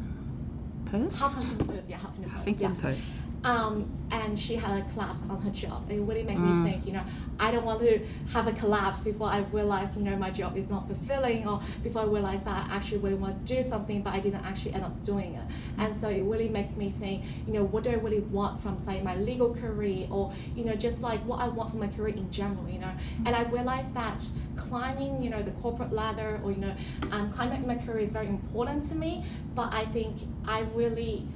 Post. 0.86 1.20
Huffington 1.20 1.66
Post, 1.66 1.88
yeah, 1.88 1.98
Huffington 1.98 2.30
Post. 2.30 2.46
Huffington 2.46 2.60
yeah. 2.60 2.82
Post. 2.82 3.22
Um, 3.44 3.90
and 4.10 4.38
she 4.38 4.56
had 4.56 4.82
a 4.82 4.90
collapse 4.92 5.24
on 5.28 5.40
her 5.42 5.50
job. 5.50 5.90
It 5.90 6.00
really 6.00 6.22
made 6.22 6.38
mm. 6.38 6.64
me 6.64 6.70
think, 6.70 6.86
you 6.86 6.92
know, 6.92 7.02
I 7.38 7.50
don't 7.50 7.64
want 7.64 7.80
to 7.80 8.00
have 8.32 8.46
a 8.46 8.52
collapse 8.52 9.00
before 9.00 9.28
I 9.28 9.40
realize, 9.52 9.96
you 9.96 10.02
know, 10.02 10.16
my 10.16 10.30
job 10.30 10.56
is 10.56 10.70
not 10.70 10.86
fulfilling 10.86 11.46
or 11.46 11.60
before 11.82 12.02
I 12.02 12.04
realize 12.06 12.42
that 12.44 12.70
I 12.70 12.74
actually 12.74 12.98
really 12.98 13.16
want 13.16 13.46
to 13.46 13.54
do 13.54 13.62
something 13.62 14.02
but 14.02 14.14
I 14.14 14.20
didn't 14.20 14.44
actually 14.44 14.72
end 14.74 14.84
up 14.84 15.02
doing 15.02 15.34
it. 15.34 15.42
And 15.78 15.94
so 15.96 16.08
it 16.08 16.22
really 16.22 16.48
makes 16.48 16.76
me 16.76 16.90
think, 16.90 17.24
you 17.46 17.52
know, 17.52 17.64
what 17.64 17.84
do 17.84 17.90
I 17.90 17.94
really 17.94 18.20
want 18.20 18.62
from, 18.62 18.78
say, 18.78 19.02
my 19.02 19.16
legal 19.16 19.54
career 19.54 20.06
or, 20.10 20.32
you 20.54 20.64
know, 20.64 20.74
just 20.74 21.00
like 21.00 21.20
what 21.20 21.40
I 21.40 21.48
want 21.48 21.70
from 21.70 21.80
my 21.80 21.88
career 21.88 22.14
in 22.14 22.30
general, 22.30 22.68
you 22.68 22.78
know. 22.78 22.92
And 23.26 23.34
I 23.34 23.42
realized 23.42 23.94
that 23.94 24.26
climbing, 24.56 25.20
you 25.22 25.30
know, 25.30 25.42
the 25.42 25.50
corporate 25.52 25.92
ladder 25.92 26.40
or, 26.44 26.52
you 26.52 26.58
know, 26.58 26.74
um, 27.10 27.30
climbing 27.32 27.66
my 27.66 27.76
career 27.76 27.98
is 27.98 28.10
very 28.10 28.28
important 28.28 28.84
to 28.90 28.94
me, 28.94 29.24
but 29.54 29.72
I 29.74 29.84
think 29.86 30.16
I 30.46 30.60
really 30.74 31.26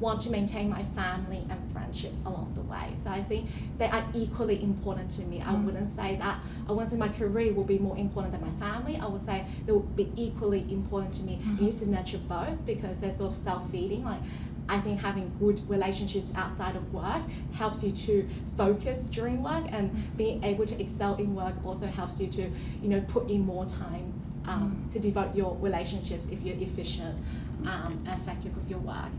want 0.00 0.20
to 0.22 0.30
maintain 0.30 0.68
my 0.70 0.82
family 0.94 1.44
and 1.50 1.72
friendships 1.72 2.20
along 2.24 2.52
the 2.54 2.62
way. 2.62 2.92
So 2.94 3.10
I 3.10 3.22
think 3.22 3.48
they 3.78 3.86
are 3.86 4.04
equally 4.14 4.62
important 4.62 5.10
to 5.12 5.22
me. 5.22 5.40
I 5.40 5.52
mm. 5.52 5.64
wouldn't 5.64 5.94
say 5.96 6.16
that 6.16 6.38
I 6.68 6.72
wouldn't 6.72 6.92
say 6.92 6.98
my 6.98 7.08
career 7.08 7.52
will 7.52 7.64
be 7.64 7.78
more 7.78 7.96
important 7.96 8.32
than 8.32 8.42
my 8.42 8.54
family. 8.66 8.98
I 8.98 9.06
would 9.06 9.24
say 9.24 9.46
they 9.64 9.72
will 9.72 9.80
be 9.80 10.12
equally 10.16 10.66
important 10.70 11.14
to 11.14 11.22
me. 11.22 11.40
Mm. 11.42 11.60
You 11.60 11.66
have 11.70 11.78
to 11.80 11.90
nurture 11.90 12.18
both 12.18 12.64
because 12.66 12.98
they're 12.98 13.12
sort 13.12 13.30
of 13.30 13.42
self-feeding. 13.42 14.04
Like 14.04 14.20
I 14.68 14.80
think 14.80 15.00
having 15.00 15.32
good 15.38 15.60
relationships 15.68 16.32
outside 16.34 16.74
of 16.74 16.92
work 16.92 17.22
helps 17.54 17.84
you 17.84 17.92
to 17.92 18.28
focus 18.56 19.06
during 19.06 19.42
work, 19.42 19.64
and 19.70 19.90
mm. 19.90 20.16
being 20.16 20.42
able 20.42 20.66
to 20.66 20.80
excel 20.80 21.14
in 21.16 21.34
work 21.34 21.54
also 21.64 21.86
helps 21.86 22.18
you 22.20 22.26
to, 22.28 22.50
you 22.82 22.88
know, 22.88 23.00
put 23.02 23.30
in 23.30 23.46
more 23.46 23.64
time 23.64 24.12
um, 24.46 24.84
mm. 24.84 24.92
to 24.92 24.98
devote 24.98 25.34
your 25.36 25.56
relationships 25.60 26.26
if 26.30 26.42
you're 26.42 26.56
efficient, 26.56 27.16
um, 27.64 28.04
effective 28.08 28.56
with 28.56 28.68
your 28.68 28.80
work. 28.80 29.10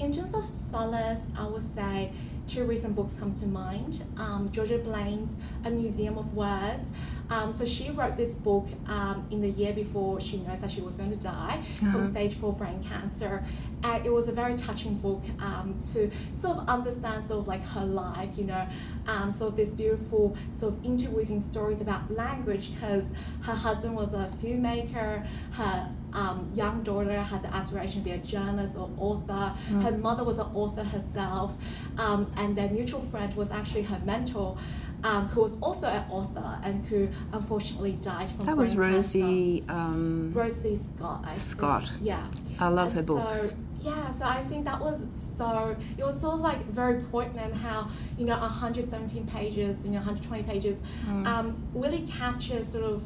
In 0.00 0.12
terms 0.12 0.34
of 0.34 0.46
solace, 0.46 1.20
I 1.38 1.46
would 1.46 1.74
say 1.74 2.10
two 2.46 2.64
recent 2.64 2.96
books 2.96 3.14
comes 3.14 3.38
to 3.40 3.46
mind. 3.46 4.02
Um, 4.16 4.50
Georgia 4.50 4.78
Blain's 4.78 5.36
A 5.64 5.70
Museum 5.70 6.16
of 6.18 6.34
Words. 6.34 6.86
Um, 7.28 7.52
so 7.52 7.64
she 7.64 7.90
wrote 7.90 8.16
this 8.16 8.34
book 8.34 8.66
um, 8.88 9.24
in 9.30 9.40
the 9.40 9.50
year 9.50 9.72
before 9.72 10.20
she 10.20 10.38
knows 10.38 10.58
that 10.60 10.70
she 10.70 10.80
was 10.80 10.96
going 10.96 11.10
to 11.10 11.16
die 11.16 11.62
Uh-huh. 11.82 11.92
from 11.92 12.04
stage 12.04 12.34
four 12.34 12.52
brain 12.52 12.82
cancer, 12.82 13.44
and 13.84 14.04
it 14.04 14.12
was 14.12 14.26
a 14.26 14.32
very 14.32 14.56
touching 14.56 14.96
book 14.96 15.22
um, 15.38 15.78
to 15.92 16.10
sort 16.32 16.56
of 16.58 16.68
understand 16.68 17.24
sort 17.28 17.38
of 17.40 17.46
like 17.46 17.62
her 17.66 17.84
life, 17.86 18.30
you 18.36 18.44
know, 18.44 18.66
um, 19.06 19.30
sort 19.30 19.50
of 19.52 19.56
this 19.56 19.70
beautiful 19.70 20.34
sort 20.50 20.72
of 20.74 20.84
interweaving 20.84 21.40
stories 21.40 21.80
about 21.80 22.10
language 22.10 22.72
because 22.74 23.04
her 23.42 23.54
husband 23.54 23.94
was 23.94 24.12
a 24.12 24.28
filmmaker, 24.42 25.24
her 25.52 25.88
um, 26.12 26.50
young 26.54 26.82
daughter 26.82 27.20
has 27.22 27.44
an 27.44 27.52
aspiration 27.52 28.00
to 28.02 28.04
be 28.04 28.12
a 28.12 28.18
journalist 28.18 28.76
or 28.76 28.90
author. 28.98 29.54
Her 29.82 29.92
mother 29.92 30.24
was 30.24 30.38
an 30.38 30.46
author 30.54 30.82
herself, 30.84 31.52
um, 31.98 32.30
and 32.36 32.56
their 32.56 32.68
mutual 32.70 33.00
friend 33.02 33.34
was 33.34 33.50
actually 33.50 33.82
her 33.82 34.00
mentor, 34.04 34.56
um, 35.04 35.28
who 35.28 35.40
was 35.40 35.56
also 35.60 35.86
an 35.86 36.04
author 36.10 36.58
and 36.62 36.84
who 36.86 37.08
unfortunately 37.32 37.92
died 37.92 38.30
from 38.32 38.46
That 38.46 38.56
was 38.56 38.76
Rosie. 38.76 39.64
Um, 39.68 40.32
Rosie 40.34 40.76
Scott. 40.76 41.20
I 41.24 41.28
think. 41.28 41.38
Scott. 41.38 41.92
Yeah. 42.02 42.26
I 42.58 42.68
love 42.68 42.88
And 42.88 42.96
her 42.98 43.02
books. 43.02 43.50
So, 43.50 43.56
yeah, 43.82 44.10
so 44.10 44.26
I 44.26 44.42
think 44.44 44.66
that 44.66 44.78
was 44.78 45.02
so. 45.14 45.74
It 45.96 46.04
was 46.04 46.20
sort 46.20 46.34
of 46.34 46.40
like 46.40 46.66
very 46.66 47.00
poignant 47.04 47.54
how 47.54 47.88
you 48.18 48.26
know 48.26 48.36
117 48.36 49.26
pages, 49.26 49.84
you 49.86 49.90
know 49.92 49.96
120 50.00 50.42
pages, 50.42 50.82
Mm. 51.08 51.26
um, 51.26 51.56
really 51.72 52.02
captures 52.06 52.68
sort 52.68 52.84
of 52.84 53.02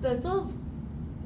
the 0.00 0.14
sort 0.16 0.38
of 0.40 0.54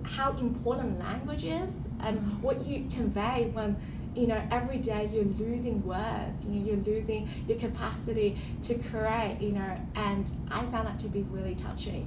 how 0.05 0.33
important 0.39 0.99
language 0.99 1.45
is 1.45 1.71
and 2.01 2.43
what 2.43 2.67
you 2.67 2.87
convey 2.95 3.49
when 3.53 3.77
you 4.15 4.27
know 4.27 4.41
every 4.51 4.79
day 4.79 5.09
you're 5.13 5.25
losing 5.25 5.83
words 5.87 6.45
you 6.45 6.61
know, 6.61 6.67
you're 6.67 6.85
losing 6.85 7.29
your 7.49 7.59
capacity 7.59 8.37
to 8.63 8.75
create 8.75 9.39
you 9.41 9.53
know 9.53 9.77
and 9.95 10.31
i 10.51 10.61
found 10.67 10.87
that 10.87 10.99
to 10.99 11.09
be 11.09 11.23
really 11.31 11.55
touching 11.55 12.07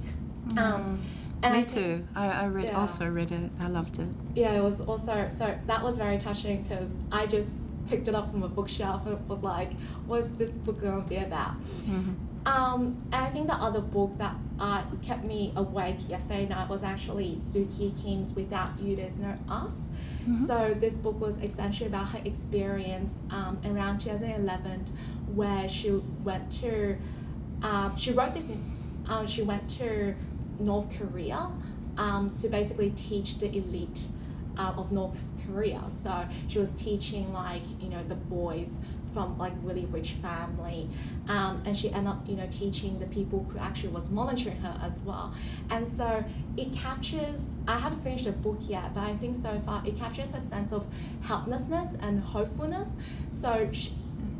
um, 0.56 1.02
and 1.42 1.52
Me 1.54 1.60
I 1.60 1.62
think- 1.64 1.68
too. 1.68 2.06
I, 2.14 2.26
I 2.28 2.46
read 2.46 2.64
Yeah. 2.66 2.78
also 2.80 3.06
read 3.08 3.30
it. 3.32 3.50
I 3.60 3.66
loved 3.68 3.98
it. 3.98 4.08
yeah, 4.34 4.52
it 4.52 4.62
was 4.62 4.80
also 4.80 5.28
so 5.30 5.58
that 5.66 5.82
was 5.82 5.98
very 5.98 6.16
touching 6.18 6.62
because 6.62 6.92
I 7.12 7.26
just 7.26 7.48
picked 7.88 8.08
it 8.08 8.14
up 8.14 8.30
from 8.30 8.42
a 8.42 8.48
bookshelf 8.48 9.06
and 9.06 9.28
was 9.28 9.42
like, 9.42 9.72
"What's 10.06 10.32
this 10.32 10.48
book 10.50 10.80
gonna 10.80 11.02
be 11.02 11.16
about?" 11.18 11.54
Mhm. 11.86 12.14
Um, 12.46 13.02
I 13.12 13.26
think 13.26 13.48
the 13.48 13.54
other 13.54 13.80
book 13.80 14.16
that 14.18 14.36
uh, 14.60 14.82
kept 15.02 15.24
me 15.24 15.52
awake 15.56 15.96
yesterday 16.08 16.46
night 16.46 16.68
was 16.68 16.82
actually 16.84 17.32
Suki 17.34 17.90
Kim's 18.00 18.32
"Without 18.34 18.78
You, 18.80 18.94
There's 18.96 19.16
No 19.16 19.36
Us." 19.48 19.74
Mhm. 20.26 20.46
So 20.46 20.74
this 20.78 20.94
book 20.94 21.20
was 21.20 21.36
essentially 21.42 21.88
about 21.88 22.08
her 22.10 22.20
experience 22.24 23.12
um, 23.30 23.58
around 23.64 24.00
2011, 24.00 24.86
where 25.34 25.68
she 25.68 25.90
went 26.24 26.50
to, 26.62 26.96
um, 27.62 27.96
she 27.96 28.12
wrote 28.12 28.34
this 28.34 28.48
in, 28.48 28.62
um, 29.08 29.26
she 29.26 29.42
went 29.42 29.68
to 29.70 30.14
North 30.60 30.88
Korea 30.96 31.50
um, 31.98 32.30
to 32.40 32.48
basically 32.48 32.90
teach 32.90 33.38
the 33.38 33.48
elite 33.56 34.06
uh, 34.56 34.72
of 34.76 34.90
North 34.92 35.20
Korea. 35.46 35.82
So 35.88 36.26
she 36.48 36.58
was 36.58 36.70
teaching 36.70 37.32
like 37.32 37.62
you 37.80 37.88
know 37.90 38.02
the 38.04 38.14
boys 38.16 38.78
from 39.16 39.38
like 39.38 39.54
really 39.62 39.86
rich 39.86 40.10
family, 40.20 40.90
um, 41.26 41.62
and 41.64 41.74
she 41.74 41.90
ended 41.90 42.08
up 42.08 42.28
you 42.28 42.36
know 42.36 42.46
teaching 42.50 42.98
the 42.98 43.06
people 43.06 43.46
who 43.48 43.58
actually 43.58 43.88
was 43.88 44.10
monitoring 44.10 44.58
her 44.58 44.78
as 44.84 45.00
well. 45.06 45.32
And 45.70 45.88
so 45.88 46.22
it 46.58 46.74
captures. 46.74 47.48
I 47.66 47.78
haven't 47.78 48.04
finished 48.04 48.26
the 48.26 48.32
book 48.32 48.58
yet, 48.68 48.92
but 48.92 49.04
I 49.04 49.14
think 49.14 49.34
so 49.34 49.58
far 49.64 49.82
it 49.86 49.96
captures 49.96 50.32
her 50.32 50.40
sense 50.40 50.70
of 50.70 50.84
helplessness 51.22 51.94
and 52.00 52.20
hopefulness. 52.20 52.90
So. 53.30 53.70
She, 53.72 53.92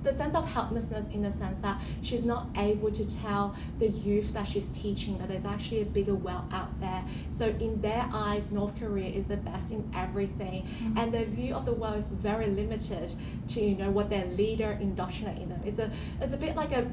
the 0.06 0.12
sense 0.12 0.34
of 0.34 0.48
helplessness 0.48 1.08
in 1.08 1.22
the 1.22 1.30
sense 1.30 1.58
that 1.60 1.80
she's 2.00 2.24
not 2.24 2.46
able 2.56 2.90
to 2.90 3.04
tell 3.18 3.54
the 3.78 3.88
youth 3.88 4.32
that 4.32 4.46
she's 4.46 4.66
teaching 4.66 5.18
that 5.18 5.28
there's 5.28 5.44
actually 5.44 5.82
a 5.82 5.84
bigger 5.84 6.14
world 6.14 6.44
out 6.52 6.80
there. 6.80 7.04
So 7.28 7.48
in 7.48 7.80
their 7.80 8.08
eyes, 8.12 8.50
North 8.50 8.78
Korea 8.78 9.10
is 9.10 9.26
the 9.26 9.36
best 9.36 9.72
in 9.72 9.90
everything, 9.94 10.66
and 10.96 11.12
their 11.12 11.24
view 11.24 11.54
of 11.54 11.66
the 11.66 11.72
world 11.72 11.96
is 11.96 12.06
very 12.06 12.46
limited 12.46 13.12
to 13.48 13.60
you 13.60 13.76
know 13.76 13.90
what 13.90 14.08
their 14.08 14.24
leader 14.26 14.78
indoctrinate 14.80 15.38
in 15.42 15.48
them. 15.48 15.60
It's 15.64 15.78
a 15.78 15.90
it's 16.20 16.32
a 16.32 16.36
bit 16.36 16.56
like 16.56 16.72
a 16.72 16.86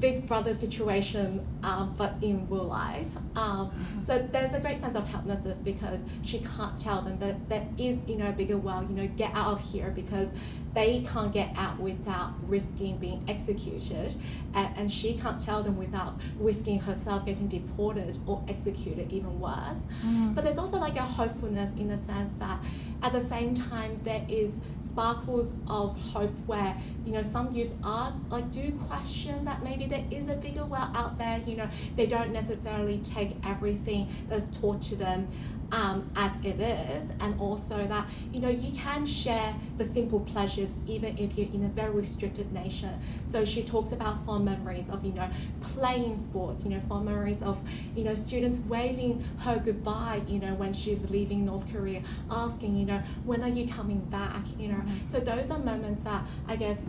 big 0.00 0.26
brother 0.26 0.54
situation, 0.54 1.46
um, 1.62 1.94
but 1.96 2.14
in 2.20 2.48
real 2.48 2.64
life. 2.64 3.06
Um, 3.36 3.70
so 4.02 4.26
there's 4.32 4.52
a 4.52 4.60
great 4.60 4.78
sense 4.78 4.96
of 4.96 5.08
helplessness 5.08 5.58
because 5.58 6.04
she 6.22 6.40
can't 6.56 6.76
tell 6.78 7.02
them 7.02 7.18
that 7.20 7.48
there 7.48 7.66
is, 7.78 7.98
you 8.06 8.16
know, 8.16 8.28
a 8.28 8.32
bigger 8.32 8.58
world, 8.58 8.90
you 8.90 8.96
know, 8.96 9.06
get 9.06 9.32
out 9.34 9.52
of 9.52 9.60
here 9.60 9.90
because 9.90 10.30
they 10.74 11.06
can't 11.12 11.32
get 11.32 11.52
out 11.56 11.78
without 11.78 12.32
risking 12.48 12.96
being 12.98 13.24
executed. 13.28 14.14
And, 14.54 14.76
and 14.76 14.92
she 14.92 15.14
can't 15.14 15.40
tell 15.40 15.62
them 15.62 15.76
without 15.76 16.20
risking 16.38 16.80
herself 16.80 17.26
getting 17.26 17.48
deported 17.48 18.18
or 18.26 18.42
executed, 18.48 19.12
even 19.12 19.40
worse. 19.40 19.86
Mm. 20.04 20.34
But 20.34 20.44
there's 20.44 20.58
also 20.58 20.78
like 20.78 20.96
a 20.96 21.02
hopefulness 21.02 21.74
in 21.74 21.88
the 21.88 21.96
sense 21.96 22.32
that 22.38 22.58
at 23.04 23.12
the 23.12 23.20
same 23.20 23.54
time 23.54 24.00
there 24.02 24.24
is 24.28 24.60
sparkles 24.80 25.56
of 25.68 25.96
hope 26.12 26.32
where 26.46 26.74
you 27.04 27.12
know 27.12 27.22
some 27.22 27.54
youth 27.54 27.74
are 27.84 28.14
like 28.30 28.50
do 28.50 28.72
question 28.88 29.44
that 29.44 29.62
maybe 29.62 29.84
there 29.84 30.04
is 30.10 30.28
a 30.28 30.36
bigger 30.36 30.64
world 30.64 30.88
out 30.94 31.18
there 31.18 31.40
you 31.46 31.54
know 31.54 31.68
they 31.96 32.06
don't 32.06 32.32
necessarily 32.32 32.98
take 32.98 33.32
everything 33.44 34.08
that's 34.28 34.46
taught 34.58 34.80
to 34.80 34.96
them 34.96 35.28
um, 35.72 36.10
as 36.16 36.32
it 36.44 36.60
is 36.60 37.10
and 37.20 37.38
also 37.40 37.86
that 37.86 38.06
you 38.32 38.40
know 38.40 38.48
you 38.48 38.72
can 38.72 39.06
share 39.06 39.54
the 39.78 39.84
simple 39.84 40.20
pleasures 40.20 40.70
even 40.86 41.16
if 41.18 41.36
you're 41.36 41.52
in 41.52 41.64
a 41.64 41.68
very 41.68 41.90
restricted 41.90 42.52
nation 42.52 42.90
so 43.24 43.44
she 43.44 43.62
talks 43.62 43.92
about 43.92 44.24
fond 44.26 44.44
memories 44.44 44.88
of 44.88 45.04
you 45.04 45.12
know 45.12 45.28
playing 45.60 46.16
sports 46.16 46.64
you 46.64 46.70
know 46.70 46.80
fond 46.88 47.06
memories 47.06 47.42
of 47.42 47.60
you 47.96 48.04
know 48.04 48.14
students 48.14 48.58
waving 48.60 49.24
her 49.38 49.60
goodbye 49.64 50.22
you 50.28 50.38
know 50.38 50.54
when 50.54 50.72
she's 50.72 51.08
leaving 51.10 51.44
north 51.44 51.70
korea 51.72 52.02
asking 52.30 52.76
you 52.76 52.86
know 52.86 53.02
when 53.24 53.42
are 53.42 53.48
you 53.48 53.66
coming 53.66 54.00
back? 54.00 54.42
You 54.58 54.68
know 54.68 54.82
so 55.06 55.20
those 55.20 55.50
are 55.50 55.58
moments 55.58 56.00
that 56.02 56.24
i 56.48 56.56
guess 56.56 56.80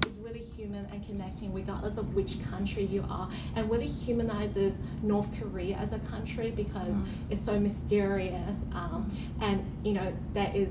human 0.76 0.92
and 0.92 1.06
connecting 1.06 1.54
regardless 1.54 1.98
of 1.98 2.14
which 2.14 2.42
country 2.50 2.84
you 2.86 3.04
are 3.10 3.30
and 3.56 3.70
really 3.70 3.88
humanizes 3.88 4.80
north 5.02 5.28
korea 5.40 5.76
as 5.78 5.92
a 5.94 6.00
country 6.00 6.52
because 6.52 6.96
Mm. 6.96 7.06
it's 7.30 7.42
so 7.42 7.60
mysterious 7.60 8.58
um, 8.74 9.10
and 9.42 9.64
you 9.84 9.94
know 9.94 10.14
there 10.34 10.52
is 10.54 10.70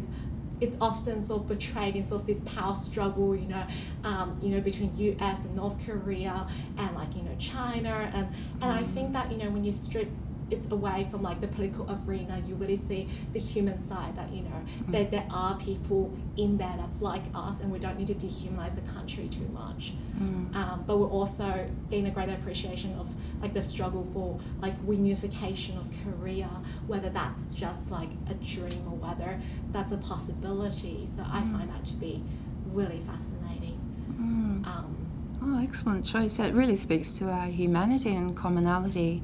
it's 0.61 0.77
often 0.81 1.21
sort 1.21 1.43
of 1.43 1.49
portrayed 1.49 1.97
in 1.97 2.05
sort 2.05 2.21
of 2.23 2.27
this 2.29 2.39
power 2.55 2.77
struggle, 2.77 3.35
you 3.35 3.49
know, 3.49 3.65
um, 4.05 4.39
you 4.41 4.51
know, 4.55 4.61
between 4.61 4.95
U.S. 4.97 5.41
and 5.41 5.57
North 5.57 5.75
Korea, 5.85 6.47
and 6.79 6.95
like 6.95 7.15
you 7.17 7.23
know 7.23 7.35
China, 7.41 8.09
and 8.15 8.29
and 8.63 8.71
I 8.71 8.85
think 8.95 9.13
that 9.15 9.33
you 9.33 9.37
know 9.39 9.51
when 9.51 9.65
you 9.65 9.73
strip 9.73 10.09
it's 10.51 10.71
away 10.71 11.07
from 11.11 11.23
like 11.23 11.41
the 11.41 11.49
political 11.49 11.89
arena, 12.07 12.43
you 12.47 12.55
really 12.55 12.77
see 12.77 13.09
the 13.33 13.39
human 13.41 13.79
side 13.79 14.17
that 14.17 14.33
you 14.33 14.43
know 14.43 14.65
that 14.89 15.11
there 15.11 15.27
are 15.31 15.57
people 15.59 16.17
in 16.37 16.57
there 16.59 16.75
that's 16.79 17.01
like 17.01 17.23
us, 17.35 17.61
and 17.61 17.71
we 17.73 17.79
don't 17.79 17.99
need 17.99 18.09
to 18.09 18.15
dehumanize 18.15 18.75
the 18.75 18.93
country 18.93 19.29
too 19.29 19.49
much. 19.53 19.93
Mm. 20.19 20.55
Um, 20.55 20.85
but 20.87 20.99
we're 20.99 21.09
also 21.09 21.69
gain 21.91 22.07
a 22.07 22.11
greater 22.11 22.33
appreciation 22.33 22.95
of 22.99 23.15
like 23.41 23.55
the 23.55 23.63
struggle 23.63 24.05
for 24.13 24.39
like 24.61 24.79
reunification 24.87 25.79
of 25.81 25.89
Korea, 26.05 26.51
whether 26.87 27.11
that's 27.11 27.55
just 27.55 27.91
like 27.91 28.11
a 28.29 28.35
dream 28.35 28.87
or 28.87 28.97
whether 28.97 29.41
that's 29.73 29.93
a 29.93 29.99
possibility. 29.99 31.07
So 31.07 31.23
I 31.23 31.41
find 31.41 31.69
that 31.71 31.85
to 31.87 31.95
be 31.95 32.23
really 32.67 33.03
fascinating. 33.07 33.81
Mm. 34.13 34.67
Um, 34.67 35.05
Oh, 35.47 35.61
excellent 35.63 36.07
choice. 36.07 36.39
It 36.39 36.55
really 36.55 36.77
speaks 36.77 37.19
to 37.19 37.29
our 37.31 37.47
humanity 37.47 38.15
and 38.17 38.35
commonality, 38.35 39.23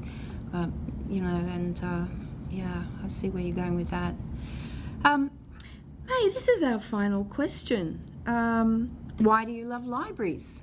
uh, 0.53 0.67
you 1.11 1.21
know, 1.21 1.35
and 1.35 1.79
uh, 1.83 2.05
yeah, 2.49 2.83
I 3.03 3.07
see 3.09 3.29
where 3.29 3.43
you're 3.43 3.55
going 3.55 3.75
with 3.75 3.89
that. 3.89 4.15
Um, 5.03 5.29
hey, 6.07 6.29
this 6.29 6.47
is 6.47 6.63
our 6.63 6.79
final 6.79 7.25
question. 7.25 7.99
Um, 8.25 8.91
why 9.17 9.43
do 9.43 9.51
you 9.51 9.65
love 9.65 9.85
libraries? 9.85 10.61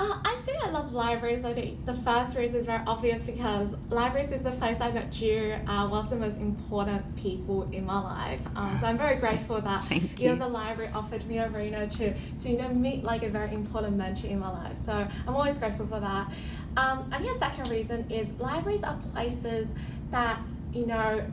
Uh, 0.00 0.18
I 0.24 0.34
think 0.44 0.60
I 0.60 0.70
love 0.70 0.92
libraries. 0.92 1.44
I 1.44 1.52
think 1.52 1.86
the 1.86 1.94
first 1.94 2.36
reason 2.36 2.56
is 2.56 2.66
very 2.66 2.82
obvious 2.88 3.24
because 3.26 3.68
libraries 3.90 4.32
is 4.32 4.42
the 4.42 4.50
place 4.50 4.76
I 4.80 4.90
met 4.90 5.20
you, 5.20 5.56
uh, 5.68 5.86
one 5.86 6.00
of 6.00 6.10
the 6.10 6.16
most 6.16 6.38
important 6.38 7.14
people 7.14 7.70
in 7.70 7.86
my 7.86 8.00
life. 8.00 8.40
Um, 8.56 8.76
so 8.80 8.86
I'm 8.86 8.98
very 8.98 9.16
grateful 9.16 9.60
that 9.60 9.84
Thank 9.88 10.20
you 10.20 10.30
know 10.30 10.34
the 10.34 10.48
library 10.48 10.90
offered 10.92 11.24
me 11.26 11.38
a 11.38 11.48
arena 11.48 11.86
to 11.86 12.12
to 12.12 12.50
you 12.50 12.58
know 12.58 12.70
meet 12.70 13.04
like 13.04 13.22
a 13.22 13.28
very 13.28 13.54
important 13.54 13.96
mentor 13.96 14.26
in 14.26 14.40
my 14.40 14.50
life. 14.50 14.74
So 14.74 14.92
I'm 15.28 15.36
always 15.36 15.58
grateful 15.58 15.86
for 15.86 16.00
that. 16.00 16.32
Um, 16.76 17.08
I 17.12 17.18
think 17.18 17.32
the 17.32 17.38
second 17.38 17.70
reason 17.70 18.10
is 18.10 18.26
libraries 18.38 18.82
are 18.82 18.98
places 19.12 19.68
that 20.10 20.40
you 20.72 20.86
know 20.86 21.24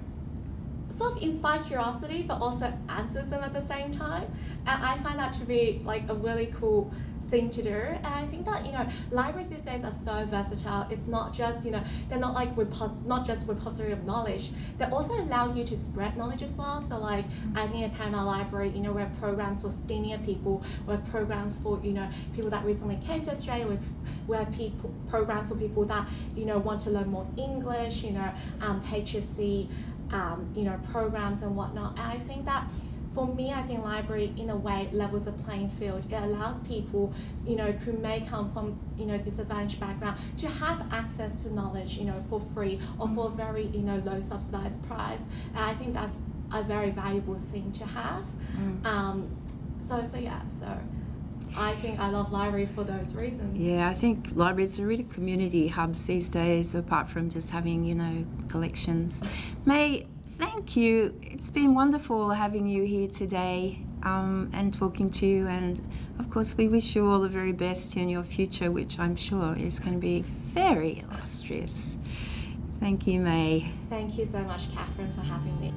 sort 0.89 1.15
of 1.15 1.23
inspire 1.23 1.63
curiosity 1.63 2.23
but 2.23 2.41
also 2.41 2.71
answers 2.89 3.27
them 3.27 3.43
at 3.43 3.53
the 3.53 3.61
same 3.61 3.91
time. 3.91 4.25
And 4.67 4.83
i 4.83 4.97
find 4.97 5.17
that 5.17 5.33
to 5.33 5.45
be 5.45 5.81
like 5.83 6.09
a 6.09 6.13
really 6.13 6.53
cool 6.59 6.91
thing 7.31 7.49
to 7.49 7.63
do. 7.63 7.69
And 7.69 8.05
I 8.05 8.25
think 8.25 8.45
that 8.45 8.65
you 8.65 8.73
know 8.73 8.85
libraries 9.09 9.47
these 9.47 9.61
days 9.61 9.83
are 9.83 9.91
so 9.91 10.25
versatile. 10.25 10.85
It's 10.91 11.07
not 11.07 11.33
just 11.33 11.65
you 11.65 11.71
know 11.71 11.81
they're 12.09 12.19
not 12.19 12.33
like 12.33 12.55
repo- 12.55 13.03
not 13.05 13.25
just 13.25 13.47
repository 13.47 13.93
of 13.93 14.03
knowledge. 14.05 14.51
They 14.77 14.85
also 14.85 15.13
allow 15.13 15.53
you 15.53 15.63
to 15.63 15.75
spread 15.75 16.17
knowledge 16.17 16.43
as 16.43 16.55
well. 16.55 16.81
So 16.81 16.97
like 16.99 17.25
I 17.55 17.65
think 17.67 17.85
at 17.85 17.97
Parramatta 17.97 18.25
Library, 18.25 18.69
you 18.69 18.81
know, 18.81 18.91
we 18.91 19.01
have 19.01 19.17
programs 19.19 19.61
for 19.61 19.71
senior 19.87 20.17
people. 20.19 20.63
We 20.85 20.91
have 20.93 21.07
programs 21.09 21.55
for 21.55 21.79
you 21.83 21.93
know 21.93 22.07
people 22.35 22.51
that 22.51 22.63
recently 22.65 22.97
came 22.97 23.23
to 23.23 23.31
Australia. 23.31 23.65
We, 23.67 23.79
we 24.27 24.37
have 24.37 24.51
people 24.51 24.93
programs 25.09 25.49
for 25.49 25.55
people 25.55 25.85
that 25.85 26.07
you 26.35 26.45
know 26.45 26.59
want 26.59 26.81
to 26.81 26.89
learn 26.91 27.09
more 27.09 27.27
English. 27.37 28.03
You 28.03 28.11
know, 28.11 28.31
um, 28.61 28.81
HSC, 28.81 29.67
um, 30.11 30.49
you 30.55 30.63
know, 30.63 30.79
programs 30.91 31.41
and 31.41 31.55
whatnot. 31.55 31.91
And 31.97 32.11
I 32.11 32.17
think 32.17 32.45
that 32.45 32.69
for 33.13 33.27
me, 33.27 33.51
I 33.51 33.61
think 33.63 33.83
library 33.83 34.33
in 34.37 34.49
a 34.49 34.55
way 34.55 34.89
levels 34.91 35.25
the 35.25 35.33
playing 35.33 35.69
field. 35.69 36.05
It 36.05 36.13
allows 36.13 36.59
people, 36.61 37.13
you 37.45 37.55
know, 37.55 37.71
who 37.71 37.93
may 37.93 38.21
come 38.21 38.51
from, 38.51 38.79
you 38.97 39.05
know, 39.05 39.17
disadvantaged 39.17 39.79
background 39.79 40.17
to 40.37 40.47
have 40.47 40.85
access 40.91 41.43
to 41.43 41.53
knowledge, 41.53 41.97
you 41.97 42.05
know, 42.05 42.23
for 42.29 42.39
free 42.53 42.79
or 42.99 43.09
for 43.09 43.27
a 43.27 43.29
very, 43.29 43.65
you 43.67 43.81
know, 43.81 44.01
low 44.05 44.19
subsidized 44.19 44.83
price. 44.87 45.23
And 45.53 45.59
I 45.59 45.73
think 45.73 45.93
that's 45.93 46.19
a 46.53 46.63
very 46.63 46.91
valuable 46.91 47.39
thing 47.51 47.71
to 47.73 47.85
have. 47.85 48.23
Mm. 48.57 48.85
Um, 48.85 49.37
so, 49.79 50.03
so 50.03 50.17
yeah, 50.17 50.41
so 50.59 50.79
I 51.57 51.73
think 51.75 51.99
I 51.99 52.09
love 52.09 52.31
library 52.31 52.65
for 52.65 52.83
those 52.83 53.13
reasons. 53.13 53.57
Yeah, 53.57 53.89
I 53.89 53.93
think 53.93 54.29
libraries 54.33 54.79
are 54.79 54.87
really 54.87 55.03
community 55.03 55.67
hubs 55.67 56.05
these 56.05 56.29
days, 56.29 56.73
apart 56.75 57.09
from 57.09 57.29
just 57.29 57.49
having, 57.49 57.83
you 57.83 57.95
know, 57.95 58.25
collections. 58.47 59.21
May 59.65 60.05
thank 60.41 60.75
you. 60.75 61.13
It's 61.21 61.51
been 61.51 61.75
wonderful 61.75 62.31
having 62.31 62.67
you 62.67 62.83
here 62.83 63.07
today 63.07 63.79
um, 64.03 64.49
and 64.53 64.73
talking 64.73 65.11
to 65.11 65.25
you. 65.25 65.47
And 65.47 65.79
of 66.17 66.29
course, 66.31 66.57
we 66.57 66.67
wish 66.67 66.95
you 66.95 67.07
all 67.07 67.19
the 67.19 67.29
very 67.29 67.51
best 67.51 67.95
in 67.95 68.09
your 68.09 68.23
future, 68.23 68.71
which 68.71 68.97
I'm 68.97 69.15
sure 69.15 69.55
is 69.55 69.79
going 69.79 69.93
to 69.93 69.99
be 69.99 70.21
very 70.21 70.99
illustrious. 70.99 71.95
Thank 72.79 73.05
you, 73.05 73.19
May. 73.19 73.71
Thank 73.89 74.17
you 74.17 74.25
so 74.25 74.39
much, 74.39 74.73
Catherine, 74.73 75.13
for 75.13 75.21
having 75.21 75.59
me. 75.61 75.71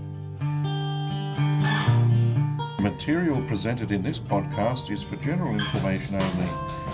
Material 2.83 3.41
presented 3.43 3.91
in 3.91 4.03
this 4.03 4.19
podcast 4.19 4.91
is 4.91 5.03
for 5.03 5.17
general 5.17 5.59
information 5.59 6.15
only. 6.17 6.49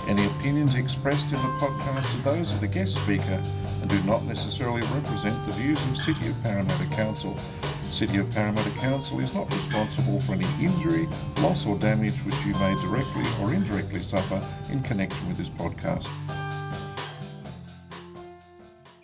Any 0.09 0.27
opinions 0.27 0.75
expressed 0.75 1.33
in 1.33 1.37
the 1.37 1.53
podcast 1.59 2.19
are 2.19 2.23
those 2.23 2.53
of 2.53 2.61
the 2.61 2.69
guest 2.69 2.95
speaker 2.95 3.43
and 3.81 3.88
do 3.90 4.03
not 4.03 4.25
necessarily 4.25 4.83
represent 4.88 5.45
the 5.47 5.53
views 5.53 5.83
of 5.85 5.97
City 5.97 6.29
of 6.29 6.43
Parramatta 6.43 6.87
Council. 6.87 7.37
City 7.90 8.19
of 8.19 8.31
Parramatta 8.31 8.71
Council 8.79 9.21
is 9.21 9.35
not 9.35 9.53
responsible 9.53 10.21
for 10.21 10.33
any 10.35 10.47
injury, 10.61 11.09
loss 11.38 11.66
or 11.66 11.77
damage 11.79 12.19
which 12.25 12.37
you 12.47 12.53
may 12.55 12.75
directly 12.77 13.25
or 13.40 13.53
indirectly 13.53 14.03
suffer 14.03 14.40
in 14.71 14.83
connection 14.83 15.27
with 15.29 15.37
this 15.37 15.51
podcast. 15.51 16.09